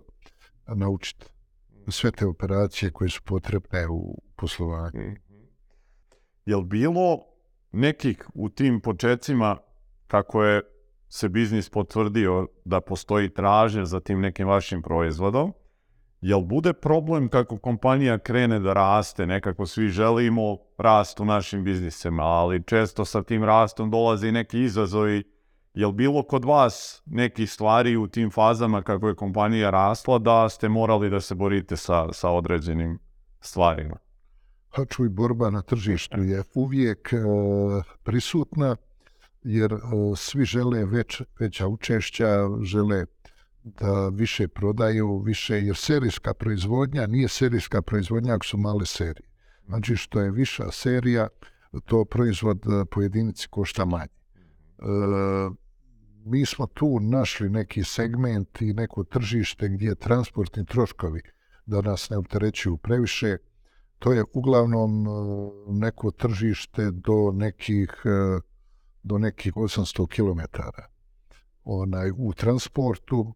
naučiti 0.67 1.25
sve 1.87 2.11
te 2.11 2.25
operacije 2.25 2.91
koje 2.91 3.09
su 3.09 3.21
potrebne 3.25 3.87
u 3.87 4.21
poslovanju. 4.35 5.15
Jel 6.45 6.61
bilo 6.61 7.19
nekih 7.71 8.25
u 8.33 8.49
tim 8.49 8.81
počecima 8.81 9.57
kako 10.07 10.43
je 10.43 10.61
se 11.09 11.29
biznis 11.29 11.69
potvrdio 11.69 12.47
da 12.65 12.81
postoji 12.81 13.33
tražnja 13.33 13.85
za 13.85 13.99
tim 13.99 14.21
nekim 14.21 14.47
vašim 14.47 14.81
proizvodom, 14.81 15.53
Jel 16.21 16.41
bude 16.41 16.73
problem 16.73 17.29
kako 17.29 17.57
kompanija 17.57 18.17
krene 18.17 18.59
da 18.59 18.73
raste, 18.73 19.25
nekako 19.25 19.65
svi 19.65 19.89
želimo 19.89 20.57
rast 20.77 21.19
u 21.19 21.25
našim 21.25 21.63
biznisima, 21.63 22.23
ali 22.23 22.63
često 22.63 23.05
sa 23.05 23.23
tim 23.23 23.43
rastom 23.43 23.91
dolaze 23.91 24.27
i 24.27 24.31
neki 24.31 24.59
izazovi. 24.59 25.23
Jel 25.73 25.91
bilo 25.91 26.23
kod 26.23 26.45
vas 26.45 27.03
neki 27.05 27.47
stvari 27.47 27.97
u 27.97 28.07
tim 28.07 28.31
fazama 28.31 28.81
kako 28.81 29.07
je 29.07 29.15
kompanija 29.15 29.69
rasla 29.69 30.19
da 30.19 30.49
ste 30.49 30.69
morali 30.69 31.09
da 31.09 31.21
se 31.21 31.35
borite 31.35 31.77
sa, 31.77 32.13
sa 32.13 32.29
određenim 32.29 32.99
stvarima? 33.39 33.97
Pa 34.75 34.85
čuj, 34.85 35.09
borba 35.09 35.49
na 35.49 35.61
tržištu 35.61 36.23
je 36.23 36.43
uvijek 36.55 37.13
e, 37.13 37.17
prisutna, 38.03 38.75
jer 39.43 39.73
e, 39.73 39.77
svi 40.15 40.45
žele 40.45 40.85
već, 40.85 41.21
veća 41.39 41.67
učešća, 41.67 42.47
žele 42.61 43.05
da 43.63 44.09
više 44.09 44.47
prodaju, 44.47 45.19
više, 45.19 45.61
jer 45.61 45.75
serijska 45.75 46.33
proizvodnja 46.33 47.07
nije 47.07 47.27
serijska 47.27 47.81
proizvodnja 47.81 48.33
ako 48.33 48.45
su 48.45 48.57
male 48.57 48.85
serije. 48.85 49.27
Znači 49.65 49.95
što 49.95 50.21
je 50.21 50.31
viša 50.31 50.71
serija, 50.71 51.27
to 51.85 52.05
proizvod 52.05 52.65
e, 52.65 52.85
po 52.85 53.01
jedinici 53.01 53.47
košta 53.47 53.85
manje. 53.85 54.11
E, 54.11 54.83
mi 56.25 56.45
smo 56.45 56.67
tu 56.67 56.99
našli 56.99 57.49
neki 57.49 57.83
segment 57.83 58.61
i 58.61 58.73
neko 58.73 59.03
tržište 59.03 59.69
gdje 59.69 59.95
transportni 59.95 60.65
troškovi 60.65 61.21
da 61.65 61.81
nas 61.81 62.09
ne 62.09 62.17
opterećuju 62.17 62.77
previše. 62.77 63.37
To 63.99 64.13
je 64.13 64.23
uglavnom 64.33 65.07
e, 65.07 65.09
neko 65.67 66.11
tržište 66.11 66.91
do 66.91 67.31
nekih, 67.33 67.93
do 69.03 69.17
nekih 69.17 69.53
800 69.53 70.07
km 70.07 70.61
onaj, 71.63 72.11
u 72.17 72.33
transportu, 72.33 73.33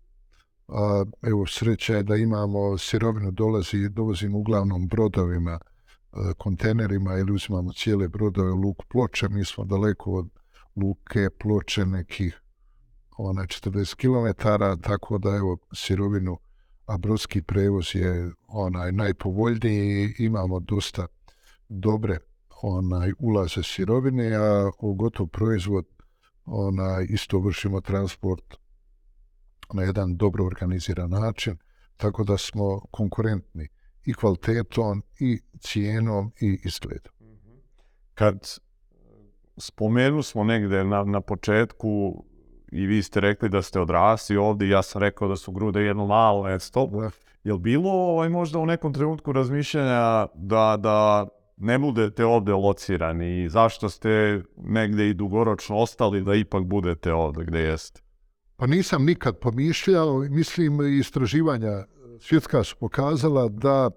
a, 0.68 1.06
evo 1.22 1.46
sreća 1.46 1.96
je 1.96 2.04
da 2.04 2.16
imamo 2.16 2.78
sirovinu 2.78 3.32
dolazi 3.32 3.90
dovozimo 3.90 4.38
uglavnom 4.38 4.88
brodovima 4.88 5.60
e, 5.60 6.34
kontenerima 6.38 7.18
ili 7.18 7.32
uzimamo 7.32 7.74
cijele 7.74 8.08
brodove 8.08 8.52
u 8.52 8.56
luku 8.56 8.86
ploče. 8.90 9.30
Mi 9.30 9.46
smo 9.46 9.66
daleko 9.66 10.12
od 10.12 10.30
luke 10.76 11.30
ploče 11.40 11.86
nekih 11.86 12.42
ona 13.18 13.42
40 13.42 13.96
km 13.96 14.48
tako 14.82 15.18
da 15.18 15.30
evo 15.30 15.58
sirovinu 15.74 16.38
a 16.86 16.98
brodski 16.98 17.42
prevoz 17.42 17.96
je 17.96 18.32
onaj 18.48 18.92
najpovoljniji 18.92 20.14
imamo 20.18 20.60
dosta 20.60 21.08
dobre 21.70 22.18
onaj 22.62 23.12
ulaze 23.20 23.64
sirovine 23.64 24.36
a 24.36 24.72
u 24.80 24.94
gotov 24.94 25.28
proizvod 25.28 25.86
onaj 26.46 27.06
isto 27.10 27.40
vršimo 27.40 27.82
transport 27.82 28.56
na 29.74 29.84
jedan 29.84 30.18
dobro 30.18 30.46
organiziran 30.46 31.10
način, 31.10 31.58
tako 31.98 32.24
da 32.24 32.38
smo 32.38 32.80
konkurentni 32.92 33.68
i 34.06 34.14
kvalitetom, 34.14 35.04
i 35.20 35.40
cijenom, 35.60 36.32
i 36.42 36.60
izgledom. 36.64 37.14
Kad 38.14 38.60
spomenu 39.58 40.24
smo 40.24 40.44
negde 40.44 40.84
na, 40.84 41.04
na 41.04 41.22
početku 41.22 42.24
i 42.72 42.86
vi 42.86 43.04
ste 43.04 43.20
rekli 43.20 43.50
da 43.50 43.62
ste 43.62 43.80
odrasli 43.80 44.38
ovdje, 44.38 44.70
ja 44.70 44.84
sam 44.84 45.02
rekao 45.02 45.28
da 45.28 45.36
su 45.36 45.52
grude 45.52 45.82
jedno 45.82 46.06
malo 46.06 46.44
mesto. 46.44 46.90
Je 47.44 47.58
bilo 47.58 47.92
ovaj, 47.92 48.30
možda 48.30 48.60
u 48.60 48.66
nekom 48.66 48.94
trenutku 48.94 49.32
razmišljanja 49.32 50.28
da, 50.36 50.78
da 50.80 51.28
ne 51.58 51.80
budete 51.80 52.26
ovdje 52.26 52.54
locirani 52.54 53.44
i 53.44 53.50
zašto 53.50 53.90
ste 53.90 54.42
negde 54.58 55.10
i 55.10 55.14
dugoročno 55.14 55.78
ostali 55.78 56.24
da 56.24 56.36
ipak 56.36 56.64
budete 56.64 57.14
ovdje 57.14 57.46
gdje 57.46 57.60
jeste? 57.60 58.02
Pa 58.58 58.68
nisam 58.68 59.06
nikad 59.06 59.40
pomišljao, 59.40 60.20
mislim 60.20 61.00
istraživanja 61.00 61.86
svjetska 62.20 62.64
su 62.64 62.76
pokazala 62.80 63.48
da 63.50 63.90
e, 63.90 63.92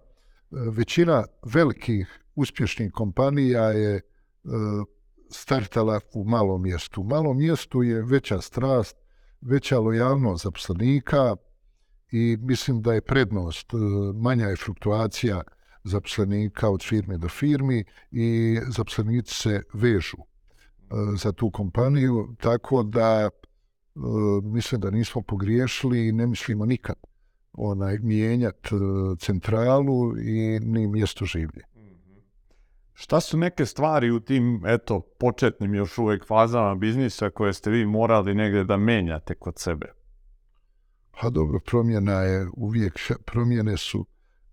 većina 0.51 1.25
velikih 1.44 2.21
uspješnih 2.35 2.92
kompanija 2.92 3.62
je 3.62 3.97
e, 3.97 4.01
startala 5.31 6.01
u 6.14 6.25
malom 6.25 6.62
mjestu. 6.62 7.01
U 7.01 7.05
malom 7.05 7.38
mjestu 7.38 7.83
je 7.83 8.03
veća 8.03 8.40
strast, 8.40 8.97
veća 9.40 9.79
lojalnost 9.79 10.44
zaposlenika 10.44 11.37
i 12.12 12.37
mislim 12.40 12.83
da 12.83 12.94
je 12.94 13.01
prednost, 13.01 13.75
e, 13.75 13.77
manja 14.14 14.47
je 14.47 14.57
fluktuacija 14.57 15.42
zaposlenika 15.85 16.68
od 16.71 16.83
firme 16.83 17.18
do 17.18 17.29
firmi 17.29 17.85
i 18.11 18.59
zaposlenici 18.68 19.35
se 19.35 19.62
vežu 19.73 20.16
za 21.16 21.33
tu 21.33 21.51
kompaniju, 21.51 22.35
tako 22.40 22.83
da 22.83 23.31
mislim 24.43 24.81
da 24.81 24.91
nismo 24.91 25.23
pogriješili 25.23 26.09
i 26.09 26.13
ne 26.13 26.27
mislimo 26.27 26.67
nikad 26.67 26.97
onaj 27.53 27.99
mijenjati 27.99 28.75
e, 28.75 28.79
centralu 29.19 30.19
i 30.19 30.61
ni 30.61 30.87
mjesto 30.87 31.25
življe. 31.25 31.65
Šta 32.95 33.21
su 33.21 33.39
neke 33.39 33.67
stvari 33.67 34.11
u 34.11 34.21
tim, 34.21 34.63
eto, 34.67 35.01
početnim 35.01 35.75
još 35.75 35.99
uvijek 35.99 36.27
fazama 36.27 36.75
biznisa 36.75 37.31
koje 37.31 37.53
ste 37.53 37.71
vi 37.71 37.87
morali 37.87 38.35
negdje 38.35 38.65
da 38.65 38.77
menjate 38.77 39.35
kod 39.35 39.59
sebe? 39.59 39.87
Pa 41.21 41.31
dobro, 41.31 41.61
promjena 41.61 42.21
je 42.23 42.49
uvijek, 42.57 43.01
promjene 43.25 43.77
su 43.77 44.07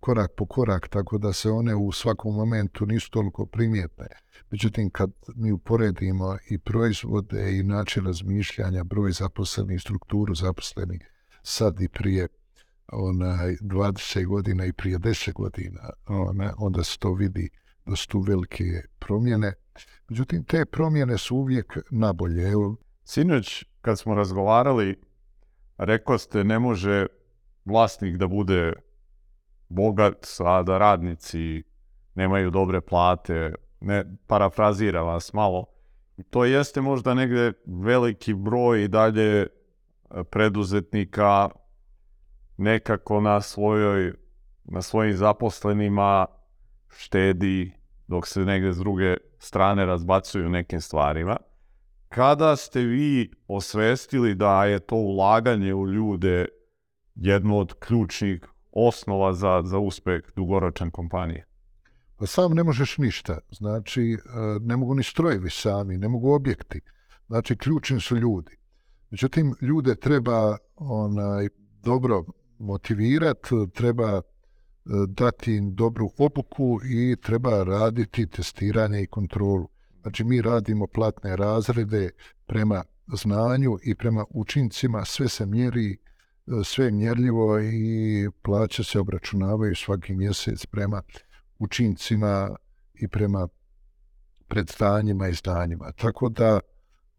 korak 0.06 0.30
po 0.36 0.46
korak, 0.46 0.88
tako 0.88 1.18
da 1.18 1.32
se 1.32 1.50
one 1.50 1.74
u 1.74 1.92
svakom 1.92 2.34
momentu 2.34 2.86
nisu 2.86 3.10
toliko 3.10 3.46
primjetne. 3.46 4.06
Međutim, 4.50 4.90
kad 4.90 5.10
mi 5.34 5.52
uporedimo 5.52 6.36
i 6.50 6.58
proizvode 6.58 7.58
i 7.58 7.62
način 7.62 8.06
razmišljanja, 8.06 8.84
broj 8.84 9.12
zaposlenih, 9.12 9.80
strukturu 9.80 10.34
zaposlenih, 10.34 11.00
sad 11.42 11.80
i 11.80 11.88
prije 11.88 12.28
onaj, 12.92 13.56
20 13.60 14.26
godina 14.26 14.64
i 14.64 14.72
prije 14.72 14.98
10 14.98 15.32
godina, 15.32 15.90
ona, 16.06 16.54
onda 16.58 16.84
se 16.84 16.98
to 16.98 17.12
vidi 17.12 17.48
da 17.86 17.96
su 17.96 18.08
tu 18.08 18.20
velike 18.20 18.82
promjene. 18.98 19.52
Međutim, 20.08 20.44
te 20.44 20.64
promjene 20.64 21.18
su 21.18 21.36
uvijek 21.36 21.78
nabolje. 21.90 22.48
Evo, 22.48 22.76
Sinoć, 23.04 23.64
kad 23.80 23.98
smo 23.98 24.14
razgovarali, 24.14 24.96
rekao 25.78 26.18
ste 26.18 26.44
ne 26.44 26.58
može 26.58 27.06
vlasnik 27.64 28.16
da 28.16 28.26
bude 28.26 28.72
bogat, 29.68 30.26
a 30.38 30.62
da 30.62 30.78
radnici 30.78 31.62
nemaju 32.14 32.50
dobre 32.50 32.80
plate, 32.80 33.54
ne 33.80 34.04
parafrazira 34.26 35.02
vas 35.02 35.32
malo. 35.32 35.64
To 36.30 36.44
jeste 36.44 36.80
možda 36.80 37.14
negde 37.14 37.52
veliki 37.66 38.34
broj 38.34 38.84
i 38.84 38.88
dalje 38.88 39.40
e, 39.40 39.46
preduzetnika 40.30 41.48
nekako 42.56 43.20
na 43.20 43.40
svojoj 43.40 44.12
na 44.68 44.82
svojim 44.82 45.16
zaposlenima 45.16 46.26
štedi 46.88 47.72
dok 48.06 48.26
se 48.26 48.40
negde 48.40 48.72
s 48.72 48.76
druge 48.76 49.16
strane 49.38 49.86
razbacuju 49.86 50.48
nekim 50.48 50.80
stvarima. 50.80 51.36
Kada 52.08 52.56
ste 52.56 52.80
vi 52.80 53.30
osvestili 53.48 54.34
da 54.34 54.64
je 54.64 54.78
to 54.78 54.96
ulaganje 54.96 55.74
u 55.74 55.86
ljude 55.86 56.46
jedno 57.14 57.58
od 57.58 57.74
ključnih 57.74 58.40
osnova 58.76 59.32
za, 59.32 59.62
za 59.64 59.78
uspeh 59.78 60.22
dugoročan 60.36 60.90
kompanije? 60.90 61.44
Pa 62.16 62.26
sam 62.26 62.52
ne 62.52 62.62
možeš 62.62 62.98
ništa. 62.98 63.38
Znači, 63.50 64.02
e, 64.02 64.18
ne 64.60 64.76
mogu 64.76 64.94
ni 64.94 65.02
strojevi 65.02 65.50
sami, 65.50 65.96
ne 65.96 66.08
mogu 66.08 66.32
objekti. 66.32 66.80
Znači, 67.26 67.56
ključni 67.56 68.00
su 68.00 68.16
ljudi. 68.16 68.56
Međutim, 69.10 69.54
ljude 69.60 69.94
treba 69.94 70.56
onaj 70.76 71.48
dobro 71.82 72.24
motivirati, 72.58 73.48
treba 73.74 74.10
e, 74.16 74.20
dati 75.08 75.54
im 75.56 75.74
dobru 75.74 76.10
obuku 76.18 76.78
i 76.84 77.16
treba 77.22 77.64
raditi 77.64 78.26
testiranje 78.26 79.02
i 79.02 79.06
kontrolu. 79.06 79.68
Znači, 80.02 80.24
mi 80.24 80.42
radimo 80.42 80.86
platne 80.86 81.36
razrede 81.36 82.10
prema 82.46 82.82
znanju 83.06 83.78
i 83.82 83.94
prema 83.94 84.24
učincima, 84.30 85.04
sve 85.04 85.28
se 85.28 85.46
mjeri, 85.46 85.96
sve 86.64 86.84
je 86.84 86.90
mjerljivo 86.90 87.60
i 87.60 88.28
plaće 88.42 88.84
se 88.84 89.00
obračunavaju 89.00 89.74
svaki 89.74 90.14
mjesec 90.14 90.66
prema 90.66 91.02
učincima 91.58 92.56
i 92.94 93.08
prema 93.08 93.48
predstanjima 94.48 95.28
i 95.28 95.34
zdanjima. 95.34 95.92
Tako 95.92 96.28
da 96.28 96.60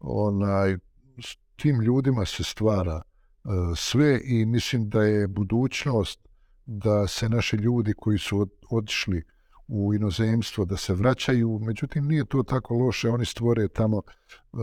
onaj, 0.00 0.76
s 1.18 1.36
tim 1.56 1.80
ljudima 1.80 2.24
se 2.24 2.44
stvara 2.44 3.02
uh, 3.44 3.52
sve 3.76 4.20
i 4.24 4.46
mislim 4.46 4.88
da 4.88 5.02
je 5.02 5.28
budućnost 5.28 6.28
da 6.66 7.06
se 7.06 7.28
naši 7.28 7.56
ljudi 7.56 7.94
koji 7.96 8.18
su 8.18 8.48
otišli 8.70 9.22
u 9.68 9.94
inozemstvo 9.94 10.64
da 10.64 10.76
se 10.76 10.94
vraćaju, 10.94 11.58
međutim 11.62 12.06
nije 12.06 12.24
to 12.24 12.42
tako 12.42 12.74
loše, 12.74 13.08
oni 13.08 13.24
stvore 13.24 13.68
tamo 13.68 13.96
uh, 13.96 14.60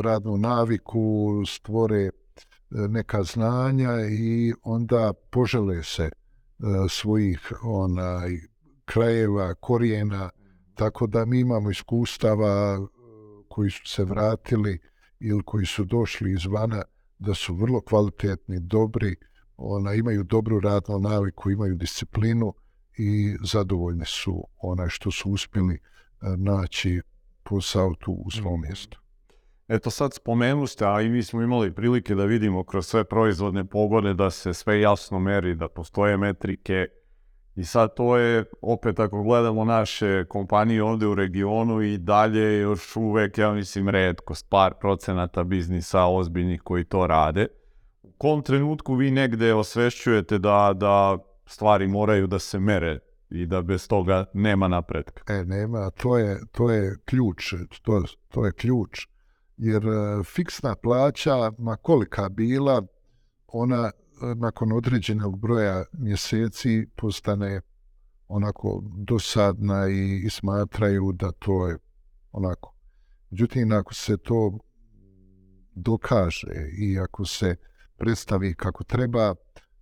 radnu 0.00 0.36
naviku, 0.36 1.42
stvore 1.46 2.10
neka 2.70 3.22
znanja 3.22 3.92
i 4.10 4.52
onda 4.62 5.12
požele 5.30 5.82
se 5.82 6.10
uh, 6.58 6.90
svojih 6.90 7.52
onaj 7.62 8.38
krajeva, 8.84 9.54
korijena, 9.54 10.30
tako 10.74 11.06
da 11.06 11.24
mi 11.24 11.40
imamo 11.40 11.70
iskustava 11.70 12.74
e, 12.74 12.86
koji 13.48 13.70
su 13.70 13.82
se 13.86 14.04
vratili 14.04 14.78
ili 15.20 15.42
koji 15.44 15.66
su 15.66 15.84
došli 15.84 16.32
izvana 16.32 16.82
da 17.18 17.34
su 17.34 17.54
vrlo 17.54 17.80
kvalitetni, 17.80 18.60
dobri 18.60 19.16
ona, 19.56 19.94
imaju 19.94 20.22
dobru 20.24 20.60
radnu 20.60 20.98
naviku, 20.98 21.50
imaju 21.50 21.74
disciplinu 21.74 22.54
i 22.98 23.36
zadovoljni 23.44 24.04
su 24.06 24.44
onaj 24.58 24.88
što 24.88 25.10
su 25.10 25.30
uspjeli 25.30 25.74
e, 25.74 25.78
naći 26.36 27.00
posao 27.42 27.94
tu 27.94 28.12
u 28.12 28.30
svom 28.30 28.60
Mhm. 28.60 28.62
mjestu. 28.62 29.01
Eto 29.68 29.90
sad 29.90 30.14
spomenu 30.14 30.66
ste, 30.66 30.86
a 30.86 31.00
i 31.00 31.08
mi 31.08 31.22
smo 31.22 31.42
imali 31.42 31.74
prilike 31.74 32.14
da 32.14 32.24
vidimo 32.24 32.64
kroz 32.64 32.86
sve 32.86 33.04
proizvodne 33.04 33.64
pogone 33.64 34.14
da 34.14 34.30
se 34.30 34.54
sve 34.54 34.80
jasno 34.80 35.18
meri, 35.18 35.54
da 35.54 35.68
postoje 35.68 36.16
metrike 36.16 36.86
i 37.56 37.64
sad 37.64 37.94
to 37.94 38.16
je, 38.16 38.44
opet 38.62 39.00
ako 39.00 39.22
gledamo 39.22 39.64
naše 39.64 40.24
kompanije 40.24 40.82
ovdje 40.82 41.08
u 41.08 41.14
regionu 41.14 41.82
i 41.82 41.98
dalje 41.98 42.40
je 42.40 42.60
još 42.60 42.96
uvek, 42.96 43.38
ja 43.38 43.52
mislim, 43.52 43.88
redkost, 43.88 44.46
par 44.48 44.74
procenata 44.80 45.44
biznisa 45.44 46.04
ozbiljnih 46.04 46.62
koji 46.62 46.84
to 46.84 47.06
rade. 47.06 47.46
U 48.02 48.12
kom 48.18 48.42
trenutku 48.42 48.94
vi 48.94 49.10
negde 49.10 49.54
osvešćujete 49.54 50.38
da, 50.38 50.72
da 50.76 51.18
stvari 51.46 51.88
moraju 51.88 52.26
da 52.26 52.38
se 52.38 52.58
mere 52.58 52.98
i 53.30 53.46
da 53.46 53.62
bez 53.62 53.88
toga 53.88 54.24
nema 54.34 54.68
napretka? 54.68 55.34
E, 55.34 55.44
nema, 55.44 55.90
to 55.90 56.18
je, 56.18 56.40
to 56.52 56.70
je 56.70 56.96
ključ, 57.04 57.54
to, 57.82 58.02
to 58.28 58.46
je 58.46 58.52
ključ. 58.52 59.06
Jer 59.62 59.86
e, 59.86 60.24
fiksna 60.24 60.74
plaća, 60.74 61.52
ma 61.58 61.76
kolika 61.76 62.28
bila, 62.28 62.82
ona 63.46 63.90
e, 63.90 64.34
nakon 64.34 64.72
određenog 64.72 65.38
broja 65.38 65.84
mjeseci 65.92 66.86
postane 66.96 67.60
onako 68.28 68.82
dosadna 68.96 69.88
i, 69.88 70.22
i 70.26 70.30
smatraju 70.30 71.12
da 71.12 71.32
to 71.32 71.68
je 71.68 71.78
onako. 72.32 72.74
Međutim, 73.30 73.72
ako 73.72 73.94
se 73.94 74.16
to 74.16 74.58
dokaže 75.74 76.68
i 76.78 76.98
ako 76.98 77.24
se 77.24 77.56
predstavi 77.96 78.54
kako 78.54 78.84
treba, 78.84 79.34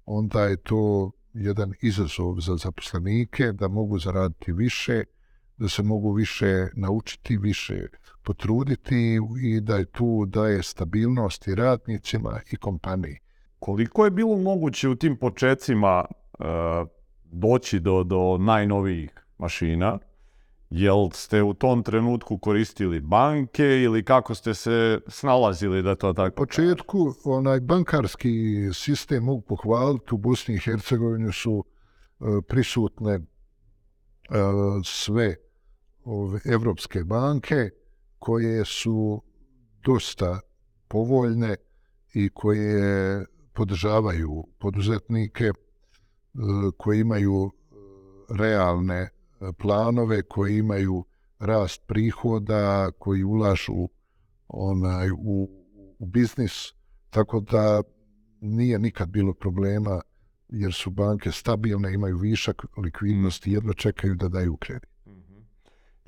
onda 0.05 0.45
je 0.45 0.57
to 0.57 1.11
jedan 1.33 1.73
izazov 1.83 2.41
za 2.41 2.57
zaposlenike 2.57 3.53
da 3.53 3.69
mogu 3.69 3.99
zaraditi 3.99 4.53
više, 4.53 5.05
da 5.57 5.69
se 5.69 5.83
mogu 5.83 6.13
više 6.13 6.69
naučiti, 6.75 7.37
više 7.37 7.87
potruditi 8.23 9.19
i 9.43 9.61
da 9.61 9.77
je 9.77 9.85
tu 9.85 10.27
daje 10.27 10.63
stabilnost 10.63 11.49
i 11.49 11.55
radnicima 11.55 12.41
i 12.53 12.57
kompaniji. 12.57 13.19
Koliko 13.59 14.05
je 14.05 14.11
bilo 14.11 14.37
moguće 14.37 14.89
u 14.89 14.95
tim 14.95 15.17
počecima 15.17 16.05
e, 16.05 16.45
doći 17.25 17.81
do, 17.81 18.05
do 18.05 18.39
najnovijih 18.39 19.11
mašina? 19.39 19.99
Jel 20.71 21.11
ste 21.13 21.43
u 21.43 21.55
tom 21.55 21.83
trenutku 21.83 22.39
koristili 22.39 23.01
banke 23.01 23.65
ili 23.65 24.05
kako 24.05 24.35
ste 24.35 24.55
se 24.55 25.01
snalazili 25.07 25.83
da 25.83 25.95
to 25.95 26.11
U 26.11 26.15
tako... 26.15 26.35
početku 26.37 27.15
onaj 27.25 27.61
bankarski 27.61 28.31
sistem 28.73 29.25
mogu 29.25 29.41
pohvaliti 29.41 30.15
u 30.15 30.19
Bosni 30.19 30.55
i 30.55 30.59
Hercegovini 30.59 31.33
su 31.33 31.65
e, 32.21 32.25
prisutne 32.49 33.13
e, 33.15 33.21
sve 34.85 35.37
ove 36.05 36.41
evropske 36.45 37.05
banke 37.05 37.71
koje 38.21 38.65
su 38.65 39.23
dosta 39.85 40.41
povoljne 40.89 41.57
i 42.15 42.29
koje 42.29 43.27
podržavaju 43.53 44.45
poduzetnike 44.59 45.45
e, 45.45 45.53
koji 46.77 47.01
imaju 47.01 47.51
e, 47.51 47.75
realne 48.39 49.01
e, 49.01 49.11
planove, 49.59 50.23
koji 50.23 50.59
imaju 50.59 51.05
rast 51.39 51.83
prihoda, 51.87 52.91
koji 52.99 53.25
ulažu 53.25 53.89
onaj 54.49 55.11
u, 55.11 55.49
u 55.99 56.07
biznis, 56.07 56.73
tako 57.11 57.41
da 57.41 57.83
nije 58.41 58.79
nikad 58.79 59.09
bilo 59.09 59.35
problema 59.35 60.01
jer 60.49 60.73
su 60.73 60.91
banke 60.91 61.33
stabilne, 61.33 61.95
imaju 61.95 62.17
višak 62.17 62.67
likvidnosti, 62.77 63.53
jedva 63.53 63.75
čekaju 63.75 64.15
da 64.15 64.29
daju 64.29 64.57
kredit. 64.57 64.90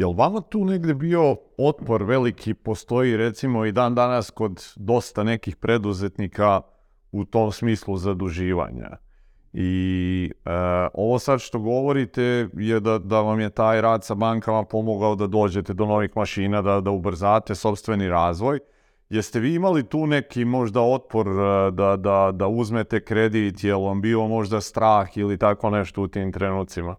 Jel 0.03 0.13
vama 0.13 0.41
tu 0.41 0.65
negdje 0.65 0.95
bio 0.95 1.37
otpor 1.59 2.03
veliki, 2.03 2.55
postoji 2.55 3.17
recimo 3.17 3.65
i 3.65 3.73
dan 3.73 3.95
danas 3.95 4.31
kod 4.31 4.73
dosta 4.77 5.25
nekih 5.25 5.57
preduzetnika 5.57 6.61
u 7.13 7.25
tom 7.25 7.53
smislu 7.53 7.97
zaduživanja? 7.97 8.91
I 9.53 10.33
e, 10.45 10.51
ovo 10.95 11.19
sad 11.19 11.41
što 11.41 11.59
govorite 11.59 12.49
je 12.55 12.81
da, 12.81 12.99
da 12.99 13.21
vam 13.21 13.41
je 13.41 13.51
taj 13.51 13.81
rad 13.81 14.05
sa 14.05 14.15
bankama 14.15 14.65
pomogao 14.65 15.15
da 15.15 15.27
dođete 15.27 15.75
do 15.75 15.87
novih 15.87 16.11
mašina, 16.17 16.63
da, 16.63 16.81
da 16.81 16.91
ubrzate 16.91 17.55
sobstveni 17.55 18.09
razvoj. 18.09 18.59
Jeste 19.11 19.41
vi 19.41 19.55
imali 19.55 19.89
tu 19.89 20.07
neki 20.07 20.45
možda 20.45 20.81
otpor 20.81 21.29
e, 21.29 21.71
da, 21.71 21.97
da, 21.97 22.31
da 22.35 22.49
uzmete 22.49 23.05
kredit, 23.05 23.65
je 23.65 23.77
li 23.77 23.83
vam 23.85 24.01
bio 24.01 24.27
možda 24.27 24.61
strah 24.61 25.17
ili 25.17 25.39
tako 25.39 25.71
nešto 25.71 26.03
u 26.03 26.09
tim 26.09 26.33
trenucima? 26.33 26.97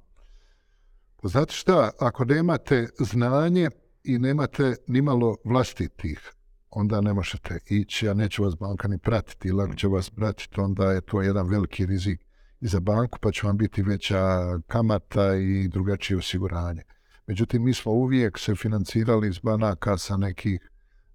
Znate 1.24 1.54
šta, 1.54 1.92
ako 2.00 2.26
nemate 2.26 2.88
znanje 3.00 3.70
i 4.04 4.20
nemate 4.20 4.76
nimalo 4.88 5.38
vlastitih, 5.44 6.32
onda 6.70 7.02
ne 7.02 7.14
možete 7.14 7.60
ići, 7.70 8.10
a 8.10 8.14
neće 8.14 8.42
vas 8.42 8.56
banka 8.58 8.88
ni 8.88 8.98
pratiti, 8.98 9.48
ili 9.48 9.64
ako 9.64 9.76
će 9.76 9.88
vas 9.88 10.10
pratiti, 10.10 10.60
onda 10.60 10.92
je 10.92 11.02
to 11.02 11.22
jedan 11.22 11.48
veliki 11.48 11.86
rizik 11.86 12.22
i 12.62 12.68
za 12.68 12.80
banku, 12.80 13.20
pa 13.22 13.32
će 13.32 13.48
vam 13.48 13.58
biti 13.58 13.84
veća 13.84 14.20
kamata 14.68 15.36
i 15.36 15.68
drugačije 15.68 16.18
osiguranje. 16.18 16.84
Međutim, 17.28 17.64
mi 17.64 17.74
smo 17.74 17.92
uvijek 17.92 18.40
se 18.40 18.56
financirali 18.56 19.28
iz 19.28 19.40
banaka 19.40 19.98
sa 19.98 20.18
nekih 20.18 20.70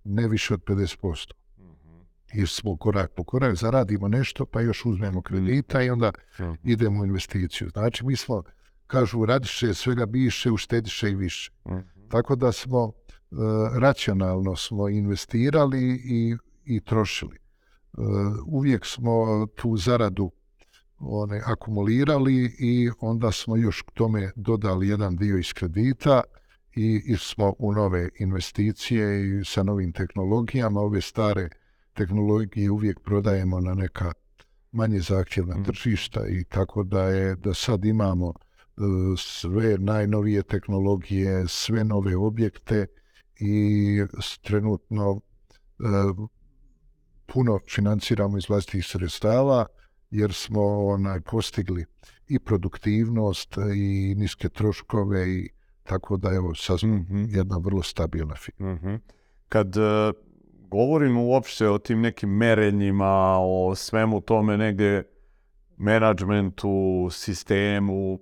ne 0.04 0.28
više 0.28 0.54
od 0.54 0.60
50%. 0.64 1.32
Jer 2.32 2.48
smo 2.48 2.76
korak 2.76 3.10
po 3.16 3.24
korak, 3.24 3.54
zaradimo 3.54 4.08
nešto, 4.08 4.46
pa 4.46 4.60
još 4.60 4.84
uzmemo 4.84 5.22
kredita 5.22 5.82
i 5.82 5.90
onda 5.90 6.12
idemo 6.64 7.00
u 7.00 7.06
investiciju. 7.06 7.68
Znači, 7.68 8.06
mi 8.06 8.16
smo, 8.16 8.42
kažu, 8.88 9.24
radiše 9.26 9.74
svega 9.74 10.06
biše, 10.06 10.50
uštediše 10.50 11.10
i 11.10 11.14
više. 11.14 11.52
Tako 12.08 12.36
da 12.36 12.52
smo, 12.52 12.92
e, 12.92 13.34
racionalno 13.80 14.56
smo 14.56 14.88
investirali 14.88 16.00
i, 16.04 16.36
i 16.64 16.80
trošili. 16.80 17.36
E, 17.36 17.40
uvijek 18.46 18.86
smo 18.86 19.46
tu 19.56 19.76
zaradu 19.76 20.30
one, 20.98 21.42
akumulirali 21.46 22.56
i 22.58 22.90
onda 23.00 23.32
smo 23.32 23.56
još 23.56 23.82
k 23.82 23.90
tome 23.94 24.30
dodali 24.36 24.88
jedan 24.88 25.16
dio 25.16 25.38
iz 25.38 25.52
kredita 25.52 26.22
i, 26.76 27.16
smo 27.18 27.54
u 27.58 27.72
nove 27.72 28.08
investicije 28.18 29.38
i 29.40 29.44
sa 29.44 29.62
novim 29.62 29.92
tehnologijama. 29.92 30.80
Ove 30.80 31.00
stare 31.00 31.48
tehnologije 31.94 32.70
uvijek 32.70 33.00
prodajemo 33.00 33.60
na 33.60 33.74
neka 33.74 34.12
manje 34.72 35.00
zahtjevna 35.00 35.54
Mhm. 35.54 35.64
tržišta 35.64 36.26
i 36.28 36.44
tako 36.44 36.82
da 36.82 37.02
je 37.02 37.34
da 37.36 37.54
sad 37.54 37.84
imamo 37.84 38.34
sve 39.16 39.78
najnovije 39.78 40.42
tehnologije, 40.42 41.48
sve 41.48 41.84
nove 41.84 42.16
objekte 42.16 42.86
i 43.40 44.02
trenutno 44.42 45.20
e, 45.78 45.82
puno 47.26 47.58
financiramo 47.74 48.38
iz 48.38 48.48
vlastitih 48.48 48.86
sredstava 48.86 49.66
jer 50.10 50.32
smo 50.32 50.86
onaj 50.86 51.20
postigli 51.20 51.84
i 52.28 52.38
produktivnost 52.38 53.56
i 53.76 54.14
niske 54.14 54.48
troškove 54.48 55.28
i 55.30 55.48
tako 55.82 56.16
da 56.16 56.30
evo 56.34 56.54
sad 56.54 56.78
smo 56.80 56.94
Mhm. 56.94 57.24
jedna 57.28 57.56
vrlo 57.56 57.82
stabilna 57.82 58.34
firma. 58.34 58.74
Mhm. 58.74 58.94
Kad 59.48 59.76
e, 59.76 60.12
govorimo 60.70 61.24
uopšte 61.24 61.68
o 61.68 61.78
tim 61.78 62.00
nekim 62.00 62.30
merenjima, 62.30 63.38
o 63.40 63.74
svemu 63.74 64.20
tome 64.20 64.56
negdje 64.56 65.04
menadžmentu, 65.76 67.08
sistemu, 67.10 68.18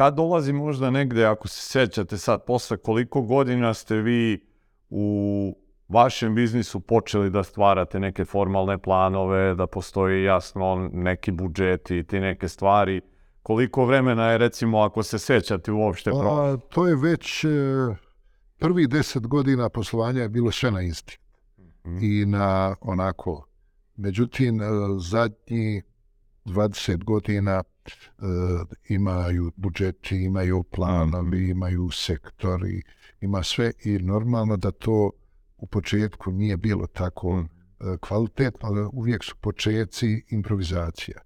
kad 0.00 0.14
dolazi 0.14 0.52
možda 0.52 0.90
negdje, 0.90 1.26
ako 1.26 1.48
se 1.48 1.70
sjećate 1.70 2.18
sad, 2.18 2.44
posle 2.44 2.76
koliko 2.76 3.22
godina 3.22 3.74
ste 3.74 3.96
vi 3.96 4.46
u 4.90 5.56
vašem 5.88 6.34
biznisu 6.34 6.80
počeli 6.80 7.30
da 7.30 7.42
stvarate 7.42 8.00
neke 8.00 8.24
formalne 8.24 8.78
planove, 8.78 9.54
da 9.54 9.66
postoji 9.66 10.24
jasno 10.24 10.90
neki 10.92 11.30
budžeti 11.30 11.98
i 11.98 12.04
ti 12.04 12.20
neke 12.20 12.48
stvari, 12.48 13.00
koliko 13.42 13.84
vremena 13.84 14.30
je 14.30 14.38
recimo 14.38 14.78
ako 14.78 15.02
se 15.02 15.18
sjećate 15.18 15.72
uopšte. 15.72 16.10
A, 16.14 16.56
to 16.68 16.86
je 16.86 16.96
već 16.96 17.44
e, 17.44 17.48
prvi 18.58 18.86
deset 18.86 19.26
godina 19.26 19.68
poslovanja 19.68 20.22
je 20.22 20.28
bilo 20.28 20.50
sve 20.50 20.70
na 20.70 20.82
isti 20.82 21.18
Mhm. 21.86 21.98
i 22.02 22.26
na 22.26 22.76
onako. 22.80 23.46
Međutim, 23.96 24.60
e, 24.60 24.64
zadnji 24.98 25.82
20 26.50 27.04
godina 27.04 27.62
e, 27.62 27.92
imaju 28.88 29.52
budžeti, 29.56 30.24
imaju 30.24 30.62
planovi, 30.62 31.48
imaju 31.48 31.90
sektori, 31.90 32.82
ima 33.20 33.42
sve 33.42 33.72
i 33.84 33.98
normalno 33.98 34.56
da 34.56 34.70
to 34.70 35.10
u 35.58 35.66
početku 35.66 36.32
nije 36.32 36.56
bilo 36.56 36.86
tako 36.86 37.46
Mhm. 37.80 37.94
e, 37.94 37.96
kvalitetno, 38.00 38.68
ali 38.68 38.88
uvijek 38.92 39.24
su 39.24 39.36
početci 39.36 40.24
improvizacija. 40.28 41.20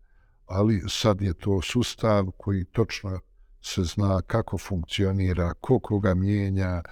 Ali 0.46 0.82
sad 0.88 1.20
je 1.20 1.34
to 1.34 1.62
sustav 1.62 2.30
koji 2.37 2.64
točno 2.64 3.20
se 3.60 3.82
zna 3.84 4.22
kako 4.26 4.58
funkcionira, 4.58 5.54
ko 5.60 5.78
koga 5.78 6.14
mijenja, 6.14 6.66
e, 6.66 6.82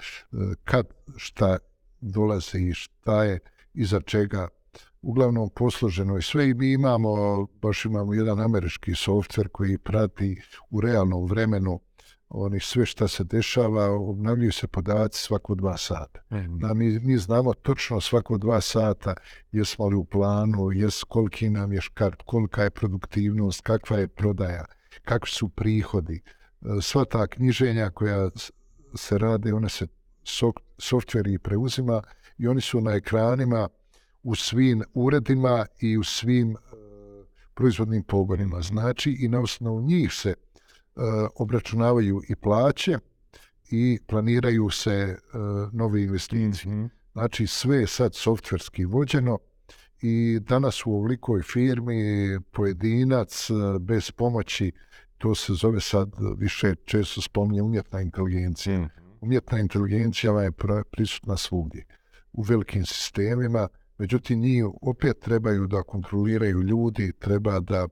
kad 0.65 0.87
šta 1.17 1.59
dolazi 2.01 2.59
i 2.59 2.75
šta 2.75 3.25
je 3.25 3.39
iza 3.75 4.01
čega 4.01 4.49
uglavnom 5.03 5.51
posloženo 5.55 6.19
i 6.19 6.23
sve 6.23 6.51
i 6.51 6.55
mi 6.55 6.73
imamo, 6.73 7.47
baš 7.47 7.85
imamo 7.85 8.15
jedan 8.15 8.41
američki 8.41 8.95
softver 8.95 9.49
koji 9.49 9.79
prati 9.79 10.43
u 10.71 10.81
realnom 10.81 11.27
vremenu 11.27 11.81
oni 12.35 12.61
sve 12.61 12.87
šta 12.87 13.09
se 13.09 13.25
dešava, 13.25 13.91
obnavljaju 13.91 14.53
se 14.53 14.67
podaci 14.67 15.21
svako 15.21 15.55
dva 15.55 15.77
sata. 15.77 16.21
Da, 16.49 16.75
mi, 16.75 16.99
mi 16.99 17.19
znamo 17.19 17.55
točno 17.55 18.01
svako 18.01 18.39
dva 18.39 18.61
sata 18.61 19.15
jesmo 19.53 19.89
li 19.89 19.97
u 19.97 20.05
planu, 20.05 20.73
jes, 20.73 21.05
koliki 21.05 21.51
nam 21.51 21.73
je 21.73 21.81
škart, 21.81 22.23
kolika 22.23 22.63
je 22.63 22.71
produktivnost, 22.71 23.61
kakva 23.61 23.99
je 23.99 24.09
prodaja, 24.09 24.65
kakvi 25.05 25.31
su 25.31 25.49
prihodi. 25.49 26.23
E, 26.63 26.81
Sva 26.83 27.05
ta 27.05 27.27
knjiženja 27.27 27.91
koja 27.91 28.31
se 28.95 29.19
rade, 29.19 29.55
one 29.55 29.69
se 29.69 29.87
softveri 30.79 31.39
preuzima 31.39 32.03
i 32.39 32.49
oni 32.49 32.61
su 32.61 32.81
na 32.81 32.93
ekranima 32.93 33.69
u 34.23 34.35
svim 34.35 34.83
uredima 34.95 35.67
i 35.81 35.99
u 35.99 36.05
svim 36.05 36.51
e, 36.51 36.57
proizvodnim 37.55 38.03
pogonima. 38.03 38.61
Znači 38.61 39.17
i 39.21 39.29
na 39.29 39.41
osnovu 39.41 39.81
njih 39.81 40.13
se 40.13 40.31
e, 40.31 40.37
obračunavaju 41.37 42.23
i 42.29 42.37
plaće 42.37 42.99
i 43.71 43.99
planiraju 44.07 44.71
se 44.71 44.93
e, 44.93 45.19
nove 45.73 46.03
investicije. 46.03 46.75
Mhm. 46.75 46.87
Znači 47.13 47.47
sve 47.47 47.77
je 47.77 47.87
sad 47.87 48.15
softverski 48.15 48.85
vođeno 48.85 49.39
i 50.03 50.41
danas 50.41 50.87
u 50.87 50.91
ovolikoj 50.93 51.43
firmi 51.43 52.03
pojedinac 52.53 53.49
bez 53.81 54.11
pomoći, 54.11 54.73
to 55.19 55.35
se 55.35 55.53
zove 55.55 55.81
sad 55.81 56.11
više 56.37 56.75
često 56.85 57.21
spominje 57.21 57.63
umjetna 57.63 58.01
inteligencija. 58.01 58.79
Mhm. 58.79 58.89
Umjetna 59.21 59.59
inteligencija 59.59 60.43
je 60.43 60.53
prisutna 60.91 61.37
svugdje 61.37 61.85
u 62.33 62.43
velikim 62.43 62.87
sistemima, 62.87 63.69
međutim 63.99 64.41
njih 64.41 64.65
opet 64.83 65.21
trebaju 65.21 65.67
da 65.67 65.83
kontroliraju 65.83 66.63
ljudi, 66.63 67.13
treba 67.19 67.61
da 67.61 67.89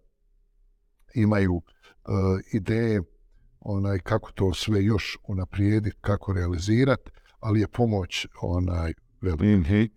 imaju 1.14 1.54
uh, 1.54 1.62
ideje 2.52 3.02
onaj 3.60 3.98
kako 3.98 4.32
to 4.32 4.54
sve 4.54 4.84
još 4.84 5.18
unaprijediti, 5.28 5.96
kako 6.00 6.32
realizirati, 6.32 7.10
ali 7.40 7.60
je 7.60 7.68
pomoć 7.68 8.26
onaj 8.42 8.92
velika. 9.20 9.44
Mhm. 9.44 9.82
E, 9.82 9.88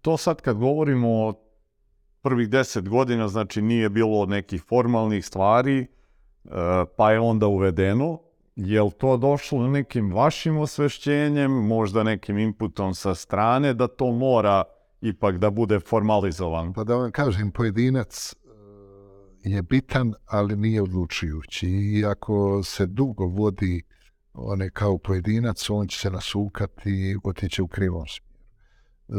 to 0.00 0.16
sad 0.16 0.40
kad 0.40 0.56
govorimo 0.56 1.08
o 1.08 1.34
prvih 2.22 2.48
deset 2.48 2.88
godina, 2.88 3.28
znači 3.28 3.62
nije 3.62 3.88
bilo 3.88 4.26
nekih 4.26 4.62
formalnih 4.62 5.26
stvari, 5.26 5.78
e, 5.80 5.86
pa 6.96 7.12
je 7.12 7.20
onda 7.20 7.46
uvedeno. 7.46 8.20
Je 8.56 8.82
li 8.82 8.90
to 8.90 9.16
došlo 9.16 9.68
nekim 9.68 10.12
vašim 10.12 10.58
osvešćenjem, 10.58 11.50
možda 11.50 12.02
nekim 12.02 12.38
inputom 12.38 12.94
sa 12.94 13.14
strane, 13.14 13.74
da 13.74 13.88
to 13.88 14.12
mora 14.12 14.64
ipak 15.00 15.38
da 15.38 15.50
bude 15.50 15.80
formalizovan? 15.80 16.72
Pa 16.72 16.84
da 16.84 16.96
vam 16.96 17.12
kažem, 17.12 17.50
pojedinac 17.50 18.34
uh, 18.34 18.50
je 19.42 19.62
bitan, 19.62 20.14
ali 20.26 20.56
nije 20.56 20.82
odlučujući. 20.82 21.68
I 21.68 22.04
ako 22.04 22.62
se 22.62 22.86
dugo 22.86 23.26
vodi 23.26 23.82
one 24.32 24.70
kao 24.70 24.98
pojedinac, 24.98 25.70
on 25.70 25.88
će 25.88 25.98
se 25.98 26.10
nasukati 26.10 26.90
i 26.90 27.16
otići 27.24 27.62
u 27.62 27.68
krivom 27.68 28.06
smjeru. 28.06 28.28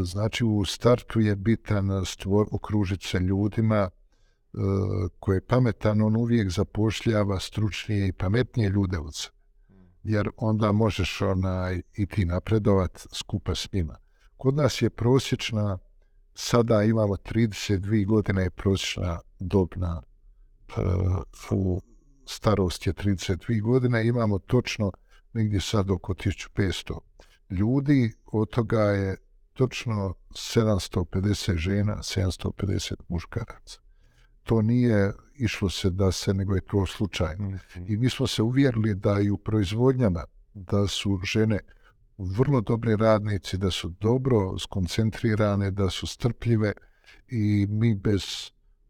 Znači, 0.03 0.45
u 0.45 0.65
startu 0.65 1.19
je 1.19 1.35
bitan 1.35 2.05
stvor, 2.05 2.47
okružiti 2.51 3.07
se 3.07 3.19
ljudima 3.19 3.89
uh, 3.89 4.59
koje 5.19 5.37
je 5.37 5.45
pametan, 5.45 6.01
on 6.01 6.15
uvijek 6.15 6.49
zapošljava 6.49 7.39
stručnije 7.39 8.07
i 8.07 8.13
pametnije 8.13 8.69
ljude 8.69 8.97
od 8.97 9.15
sebe. 9.15 9.35
Jer 10.03 10.29
onda 10.37 10.71
možeš 10.71 11.21
onaj, 11.21 11.81
i 11.95 12.05
ti 12.05 12.25
napredovat 12.25 13.07
skupa 13.13 13.55
s 13.55 13.71
njima. 13.73 13.97
Kod 14.39 14.55
nas 14.55 14.81
je 14.81 14.89
prosječna 14.89 15.77
sada 16.33 16.83
imamo 16.83 17.13
32 17.13 18.05
godine 18.05 18.41
je 18.43 18.49
prosječna 18.49 19.19
dobna 19.39 20.01
uh, 20.01 21.23
u 21.51 21.81
starost 22.25 22.87
je 22.87 22.93
32 22.93 23.61
godine, 23.61 24.07
imamo 24.07 24.39
točno 24.39 24.91
negdje 25.33 25.61
sad 25.61 25.91
oko 25.91 26.13
1500 26.13 26.99
ljudi, 27.49 28.13
od 28.25 28.49
toga 28.49 28.81
je 28.81 29.17
točno 29.53 30.13
750 30.29 31.55
žena, 31.55 31.95
750 31.95 32.93
muškaraca. 33.07 33.79
To 34.43 34.61
nije 34.61 35.13
išlo 35.35 35.69
se 35.69 35.89
da 35.89 36.11
se, 36.11 36.33
nego 36.33 36.55
je 36.55 36.61
to 36.61 36.85
slučajno. 36.85 37.57
I 37.87 37.97
mi 37.97 38.09
smo 38.09 38.27
se 38.27 38.41
uvjerili 38.41 38.95
da 38.95 39.19
i 39.19 39.29
u 39.29 39.37
proizvodnjama 39.37 40.23
da 40.53 40.87
su 40.87 41.19
žene 41.23 41.59
vrlo 42.19 42.61
dobri 42.61 42.95
radnici, 42.95 43.57
da 43.57 43.71
su 43.71 43.89
dobro 43.89 44.57
skoncentrirane, 44.57 45.71
da 45.71 45.89
su 45.89 46.07
strpljive 46.07 46.73
i 47.27 47.67
mi 47.69 47.95
bez 47.95 48.23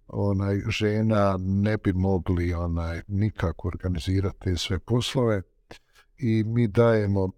onaj 0.08 0.62
žena 0.70 1.38
ne 1.40 1.78
bi 1.78 1.94
mogli 1.94 2.54
onaj 2.54 3.02
nikako 3.08 3.68
organizirati 3.68 4.58
sve 4.58 4.80
poslove 4.80 5.42
i 6.18 6.44
mi 6.44 6.68
dajemo 6.68 7.24
uh, 7.24 7.32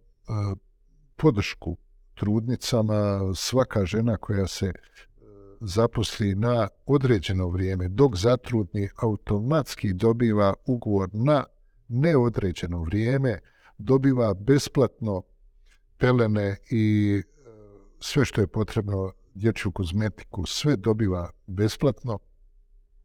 podršku 1.16 1.78
trudnicama. 2.14 3.20
Svaka 3.36 3.86
žena 3.86 4.18
koja 4.18 4.48
se 4.48 4.66
e, 4.66 4.74
zaposli 5.62 6.36
na 6.36 6.68
određeno 6.86 7.50
vrijeme 7.50 7.88
dok 7.88 8.16
zatrudni 8.16 8.90
automatski 8.96 9.94
dobiva 9.94 10.54
ugovor 10.66 11.10
na 11.14 11.44
neodređeno 11.88 12.84
vrijeme 12.84 13.40
dobiva 13.78 14.34
besplatno 14.34 15.24
pelene 16.02 16.58
i 16.70 17.16
e, 17.16 17.24
sve 18.00 18.26
što 18.26 18.42
je 18.42 18.48
potrebno 18.48 19.12
dječju 19.34 19.72
kozmetiku, 19.72 20.46
sve 20.46 20.76
dobiva 20.76 21.30
besplatno. 21.48 22.20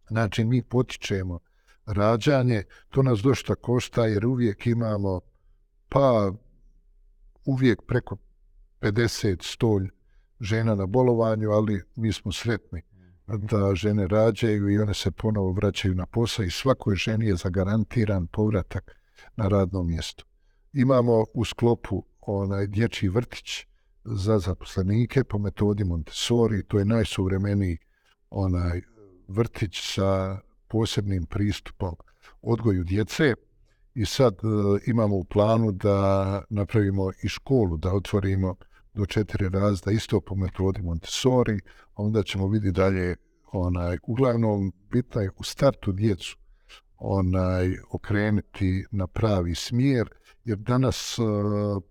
Znači, 0.09 0.45
mi 0.45 0.63
potičemo 0.63 1.39
rađanje, 1.87 2.63
to 2.91 3.03
nas 3.03 3.19
dosta 3.19 3.55
košta 3.55 4.07
jer 4.07 4.27
uvijek 4.27 4.67
imamo, 4.67 5.21
pa 5.89 6.33
uvijek 7.45 7.83
preko 7.87 8.17
50-100 8.81 9.89
žena 10.41 10.75
na 10.75 10.87
bolovanju, 10.87 11.51
ali 11.51 11.83
mi 11.97 12.13
smo 12.13 12.33
sretni 12.33 12.83
da 13.27 13.75
žene 13.75 14.07
rađaju 14.07 14.71
i 14.71 14.79
one 14.79 14.95
se 14.95 15.11
ponovo 15.11 15.53
vraćaju 15.53 15.95
na 15.95 16.07
posao 16.07 16.45
i 16.45 16.51
svakoj 16.51 16.97
ženi 16.97 17.27
je 17.27 17.37
zagarantiran 17.37 18.27
povratak 18.27 18.97
na 19.37 19.49
radno 19.49 19.83
mjesto. 19.83 20.25
Imamo 20.73 21.25
u 21.35 21.45
sklopu 21.45 22.05
onaj 22.27 22.67
dječji 22.67 23.09
vrtić 23.09 23.67
za 24.05 24.39
zaposlenike 24.39 25.25
po 25.25 25.39
metodi 25.39 25.85
Montessori, 25.85 26.65
to 26.69 26.79
je 26.79 26.85
najsuvremeniji 26.85 27.79
onaj 28.31 28.83
vrtić 29.29 29.95
sa 29.95 30.41
posebnim 30.69 31.27
pristupom 31.27 31.95
odgoju 32.43 32.85
djece. 32.85 33.35
I 33.95 34.05
sad 34.07 34.35
e, 34.35 34.47
imamo 34.87 35.17
u 35.17 35.25
planu 35.25 35.73
da 35.73 36.43
napravimo 36.51 37.11
i 37.23 37.29
školu, 37.29 37.77
da 37.77 37.95
otvorimo 37.95 38.55
do 38.95 39.07
četiri 39.07 39.49
razda 39.49 39.91
isto 39.91 40.21
po 40.21 40.35
metodi 40.35 40.83
Montessori, 40.83 41.61
a 41.95 42.03
onda 42.03 42.23
ćemo 42.23 42.49
vidjeti 42.49 42.77
dalje 42.77 43.17
onaj, 43.53 43.99
uglavnom 44.03 44.73
bitno 44.91 45.21
je 45.21 45.31
u 45.37 45.43
startu 45.43 45.93
djecu 45.93 46.37
onaj, 46.99 47.77
okrenuti 47.91 48.85
na 48.91 49.07
pravi 49.07 49.55
smjer, 49.55 50.09
jer 50.45 50.59
danas 50.59 51.19
uh, 51.19 51.83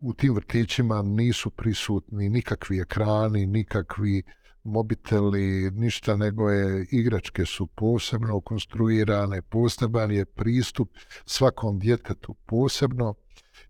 u 0.00 0.14
tim 0.14 0.34
vrtićima 0.34 1.02
nisu 1.02 1.50
prisutni 1.50 2.28
nikakvi 2.28 2.80
ekrani, 2.80 3.46
nikakvi 3.46 4.22
mobiteli, 4.66 5.70
ništa 5.70 6.16
nego 6.16 6.50
je 6.50 6.86
igračke 6.90 7.46
su 7.46 7.66
posebno 7.66 8.40
konstruirane, 8.40 9.42
poseban 9.42 10.10
je 10.10 10.24
pristup 10.24 10.90
svakom 11.26 11.78
djetetu 11.78 12.34
posebno, 12.46 13.14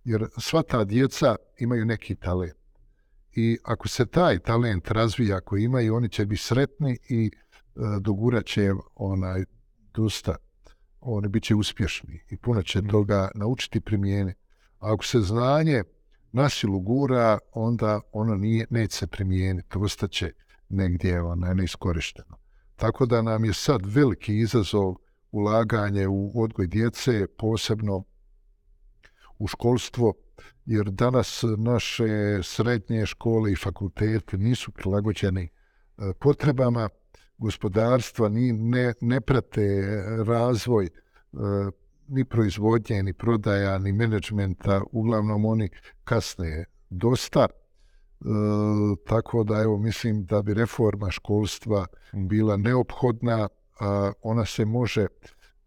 jer 0.04 0.26
sva 0.38 0.62
ta 0.62 0.84
djeca 0.84 1.36
imaju 1.58 1.84
neki 1.84 2.14
talent. 2.14 2.56
I 3.36 3.58
ako 3.64 3.88
se 3.88 4.06
taj 4.06 4.38
talent 4.38 4.90
razvija 4.90 5.36
ako 5.36 5.56
imaju, 5.56 5.94
oni 5.94 6.08
će 6.08 6.26
biti 6.26 6.42
sretni 6.42 6.98
i 7.08 7.26
e, 7.26 7.30
dogurat 8.00 8.46
će 8.46 8.72
onaj 8.94 9.44
dosta, 9.94 10.36
oni 11.00 11.28
bit 11.28 11.42
će 11.42 11.54
uspješni 11.54 12.20
i 12.30 12.36
puno 12.36 12.62
će 12.62 12.82
toga 12.90 13.30
naučiti 13.34 13.80
primijeniti. 13.80 14.40
Ako 14.78 15.04
se 15.04 15.20
znanje 15.20 15.82
nasilu 16.36 16.80
gura, 16.80 17.38
onda 17.52 18.00
ono 18.12 18.34
nije, 18.34 18.66
neće 18.70 18.96
se 18.96 19.06
primijeniti, 19.06 19.78
ostaće 19.78 20.32
negdje 20.68 21.22
onaj, 21.22 21.54
neiskorišteno. 21.54 22.36
Tako 22.76 23.06
da 23.06 23.22
nam 23.22 23.44
je 23.44 23.52
sad 23.52 23.80
veliki 23.86 24.38
izazov 24.38 24.94
ulaganje 25.30 26.08
u 26.08 26.42
odgoj 26.42 26.66
djece, 26.66 27.26
posebno 27.38 28.04
u 29.38 29.46
školstvo, 29.46 30.14
jer 30.66 30.90
danas 30.90 31.44
naše 31.56 32.42
srednje 32.42 33.06
škole 33.06 33.52
i 33.52 33.56
fakultete 33.56 34.36
nisu 34.38 34.72
prilagođeni 34.72 35.42
e, 35.44 35.50
potrebama 36.20 36.88
gospodarstva, 37.38 38.28
ni, 38.28 38.52
ne, 38.52 38.94
ne 39.00 39.20
prate 39.20 39.84
razvoj 40.26 40.84
e, 40.86 40.90
ni 42.08 42.24
proizvodnje, 42.24 43.02
ni 43.02 43.12
prodaja, 43.12 43.78
ni 43.78 43.92
menadžmenta, 43.92 44.82
uglavnom 44.92 45.44
oni 45.44 45.68
kasne 46.04 46.64
dosta. 46.90 47.46
tako 49.06 49.44
da 49.44 49.62
evo 49.62 49.78
mislim 49.78 50.24
da 50.24 50.42
bi 50.42 50.54
reforma 50.54 51.10
školstva 51.10 51.86
bila 52.12 52.56
neophodna, 52.56 53.48
a 53.80 54.12
ona 54.22 54.44
se 54.44 54.64
može 54.64 55.06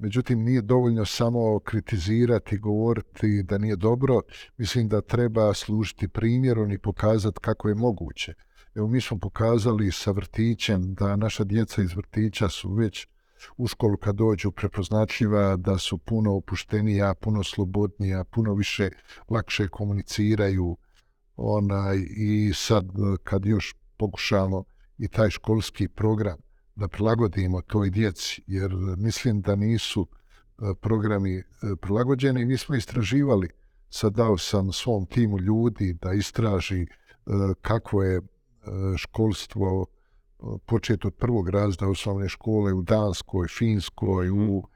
Međutim, 0.01 0.43
nije 0.43 0.61
dovoljno 0.61 1.05
samo 1.05 1.59
kritizirati, 1.59 2.57
govoriti 2.57 3.43
da 3.43 3.57
nije 3.57 3.75
dobro. 3.75 4.21
Mislim 4.57 4.87
da 4.87 5.01
treba 5.01 5.53
služiti 5.53 6.07
primjerom 6.07 6.71
i 6.71 6.77
pokazati 6.77 7.39
kako 7.41 7.69
je 7.69 7.75
moguće. 7.75 8.33
Evo, 8.75 8.87
mi 8.87 9.01
smo 9.01 9.19
pokazali 9.19 9.91
sa 9.91 10.11
vrtićem 10.11 10.93
da 10.93 11.15
naša 11.15 11.43
djeca 11.43 11.81
iz 11.81 11.95
vrtića 11.95 12.49
su 12.49 12.73
već 12.73 13.07
u 13.57 13.67
školu 13.67 13.97
kad 13.97 14.15
dođu 14.15 14.51
prepoznatljiva, 14.51 15.55
da 15.55 15.77
su 15.77 15.97
puno 15.97 16.35
opuštenija, 16.35 17.13
puno 17.13 17.43
slobodnija, 17.43 18.23
puno 18.23 18.53
više 18.53 18.89
lakše 19.29 19.67
komuniciraju. 19.67 20.77
Onaj, 21.35 21.97
I 22.17 22.51
sad 22.55 22.85
kad 23.23 23.45
još 23.45 23.75
pokušamo 23.97 24.63
i 24.97 25.07
taj 25.07 25.29
školski 25.29 25.87
program 25.87 26.37
da 26.75 26.87
prilagodimo 26.87 27.61
toj 27.61 27.89
djeci, 27.89 28.41
jer 28.47 28.71
mislim 28.97 29.41
da 29.41 29.55
nisu 29.55 30.07
e, 30.07 30.73
programi 30.81 31.37
e, 31.37 31.43
prilagođeni. 31.81 32.45
Mi 32.45 32.57
smo 32.57 32.75
istraživali, 32.75 33.49
sad 33.89 34.13
dao 34.13 34.37
sam 34.37 34.71
svom 34.71 35.05
timu 35.05 35.39
ljudi 35.39 35.97
da 36.01 36.13
istraži 36.13 36.81
e, 36.81 36.87
kako 37.61 38.03
je 38.03 38.21
školstvo 38.97 39.85
početi 40.65 41.07
od 41.07 41.15
prvog 41.15 41.49
razda 41.49 41.87
osnovne 41.87 42.29
škole 42.29 42.73
u 42.73 42.81
Danskoj, 42.81 43.47
Finskoj, 43.47 44.29
u, 44.29 44.67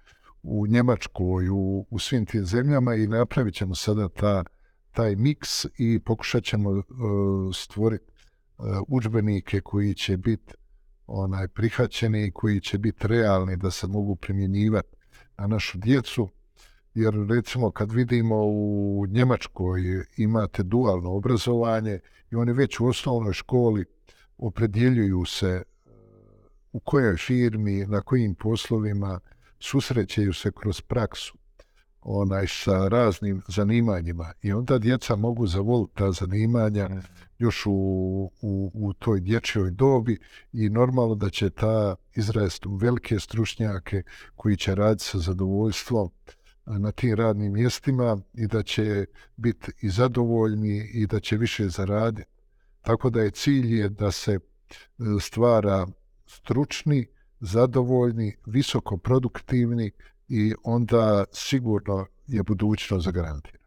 u 0.43 0.67
Njemačkoj, 0.67 1.49
u, 1.49 1.85
u 1.89 1.99
svim 1.99 2.25
tim 2.25 2.45
zemljama 2.45 2.95
i 2.95 3.07
napravit 3.07 3.53
ćemo 3.53 3.75
sada 3.75 4.09
ta, 4.09 4.43
taj 4.91 5.15
miks 5.15 5.65
i 5.77 5.99
pokušat 5.99 6.43
ćemo 6.43 6.69
uh, 6.69 6.83
stvoriti 7.55 8.05
uh, 8.57 8.65
udžbenike 8.87 9.61
koji 9.61 9.93
će 9.93 10.17
biti 10.17 10.53
onaj 11.07 11.47
prihvaćeni 11.47 12.25
i 12.25 12.31
koji 12.31 12.61
će 12.61 12.77
biti 12.77 13.07
realni 13.07 13.57
da 13.57 13.71
se 13.71 13.87
mogu 13.87 14.15
primjenjivati 14.15 14.95
na 15.37 15.47
našu 15.47 15.77
djecu. 15.77 16.29
Jer 16.93 17.13
recimo 17.29 17.71
kad 17.71 17.91
vidimo 17.91 18.35
u 18.45 19.05
Njemačkoj 19.09 19.81
imate 20.17 20.63
dualno 20.63 21.11
obrazovanje 21.11 21.99
i 22.31 22.35
oni 22.35 22.53
već 22.53 22.79
u 22.79 22.85
osnovnoj 22.85 23.33
školi 23.33 23.85
opredjeljuju 24.37 25.25
se 25.25 25.47
e, 25.47 25.63
u 26.71 26.79
kojoj 26.79 27.17
firmi, 27.17 27.85
na 27.85 28.01
kojim 28.01 28.35
poslovima 28.35 29.19
susrećeju 29.59 30.33
se 30.33 30.51
kroz 30.51 30.81
praksu 30.81 31.37
onaj 32.03 32.47
sa 32.47 32.87
raznim 32.87 33.41
zanimanjima 33.47 34.33
i 34.41 34.53
onda 34.53 34.77
djeca 34.77 35.15
mogu 35.15 35.47
zavoliti 35.47 35.95
ta 35.95 36.11
zanimanja 36.11 36.89
mhm. 36.89 36.99
još 37.37 37.65
u, 37.65 37.71
u, 38.41 38.71
u 38.73 38.93
toj 38.93 39.19
dječjoj 39.19 39.71
dobi 39.71 40.19
i 40.53 40.69
normalno 40.69 41.15
da 41.15 41.29
će 41.29 41.49
ta 41.49 41.95
izrast 42.15 42.65
u 42.65 42.75
velike 42.75 43.19
stručnjake 43.19 44.03
koji 44.35 44.57
će 44.57 44.75
raditi 44.75 45.03
sa 45.03 45.17
zadovoljstvom 45.17 46.09
na 46.65 46.91
tim 46.91 47.15
radnim 47.15 47.53
mjestima 47.53 48.17
i 48.33 48.47
da 48.47 48.63
će 48.63 49.05
biti 49.35 49.71
i 49.81 49.89
zadovoljni 49.89 50.89
i 50.93 51.07
da 51.07 51.19
će 51.19 51.37
više 51.37 51.69
zaraditi. 51.69 52.32
Tako 52.83 53.09
da 53.09 53.21
je 53.21 53.31
cilj 53.31 53.79
je 53.79 53.89
da 53.89 54.11
se 54.11 54.31
e, 54.31 54.39
stvara 55.19 55.87
stručni, 56.25 57.07
zadovoljni, 57.39 58.35
visoko 58.45 58.97
produktivni 58.97 59.91
i 60.27 60.53
onda 60.63 61.23
sigurno 61.31 62.05
je 62.27 62.43
budućnost 62.43 63.05
zagarantirana. 63.05 63.63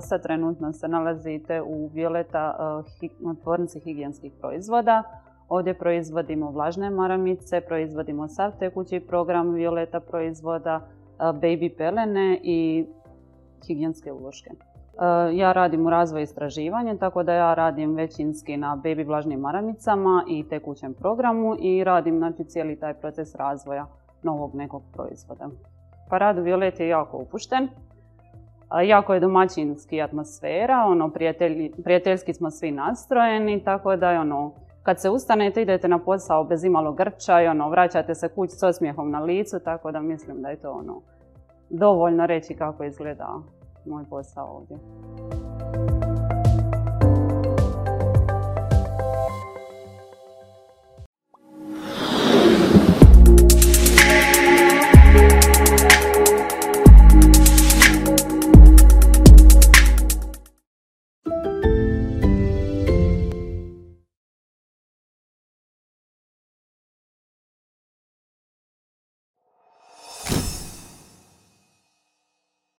Sad 0.00 0.22
trenutno 0.22 0.72
se 0.72 0.88
nalazite 0.88 1.62
u 1.62 1.90
Violeta 1.94 2.54
tvornici 3.42 3.80
higijenskih 3.80 4.32
proizvoda. 4.40 5.02
Ovdje 5.48 5.78
proizvodimo 5.78 6.50
vlažne 6.50 6.90
maramice, 6.90 7.60
proizvodimo 7.60 8.28
sav 8.28 8.52
tekući 8.58 9.00
program 9.00 9.52
Violeta 9.52 10.00
proizvoda, 10.00 10.88
baby 11.18 11.76
pelene 11.76 12.40
i 12.42 12.86
higijenske 13.66 14.12
uloške. 14.12 14.50
E, 14.50 15.36
ja 15.36 15.52
radim 15.52 15.86
u 15.86 15.90
razvoju 15.90 16.22
istraživanja, 16.22 16.96
tako 16.96 17.22
da 17.22 17.32
ja 17.32 17.54
radim 17.54 17.94
većinski 17.94 18.56
na 18.56 18.80
baby 18.84 19.06
vlažnim 19.06 19.40
maramicama 19.40 20.24
i 20.28 20.48
tekućem 20.48 20.94
programu 20.94 21.56
i 21.60 21.84
radim 21.84 22.18
znači, 22.18 22.44
cijeli 22.44 22.80
taj 22.80 22.94
proces 22.94 23.34
razvoja 23.34 23.86
novog 24.22 24.54
nekog 24.54 24.82
proizvoda. 24.92 25.48
Pa 26.10 26.18
rad 26.18 26.38
Violet 26.38 26.80
je 26.80 26.88
jako 26.88 27.18
upušten, 27.18 27.68
jako 28.82 29.14
je 29.14 29.20
domaćinski 29.20 30.02
atmosfera, 30.02 30.84
ono, 30.86 31.10
prijateljski 31.84 32.34
smo 32.34 32.50
svi 32.50 32.70
nastrojeni, 32.70 33.64
tako 33.64 33.96
da 33.96 34.10
je 34.10 34.20
ono, 34.20 34.52
kad 34.82 35.00
se 35.00 35.10
ustanete 35.10 35.62
idete 35.62 35.88
na 35.88 35.98
posao 35.98 36.44
bez 36.44 36.64
imalo 36.64 36.92
grča 36.92 37.42
i 37.42 37.46
ono, 37.46 37.70
vraćate 37.70 38.14
se 38.14 38.28
kući 38.28 38.52
s 38.52 38.62
osmijehom 38.62 39.10
na 39.10 39.20
licu, 39.20 39.60
tako 39.64 39.92
da 39.92 40.00
mislim 40.00 40.42
da 40.42 40.48
je 40.48 40.56
to 40.56 40.70
ono, 40.70 41.00
dovoljno 41.70 42.26
reći 42.26 42.54
kako 42.54 42.84
izgleda 42.84 43.28
moj 43.86 44.04
posao 44.10 44.56
ovdje. 44.56 44.78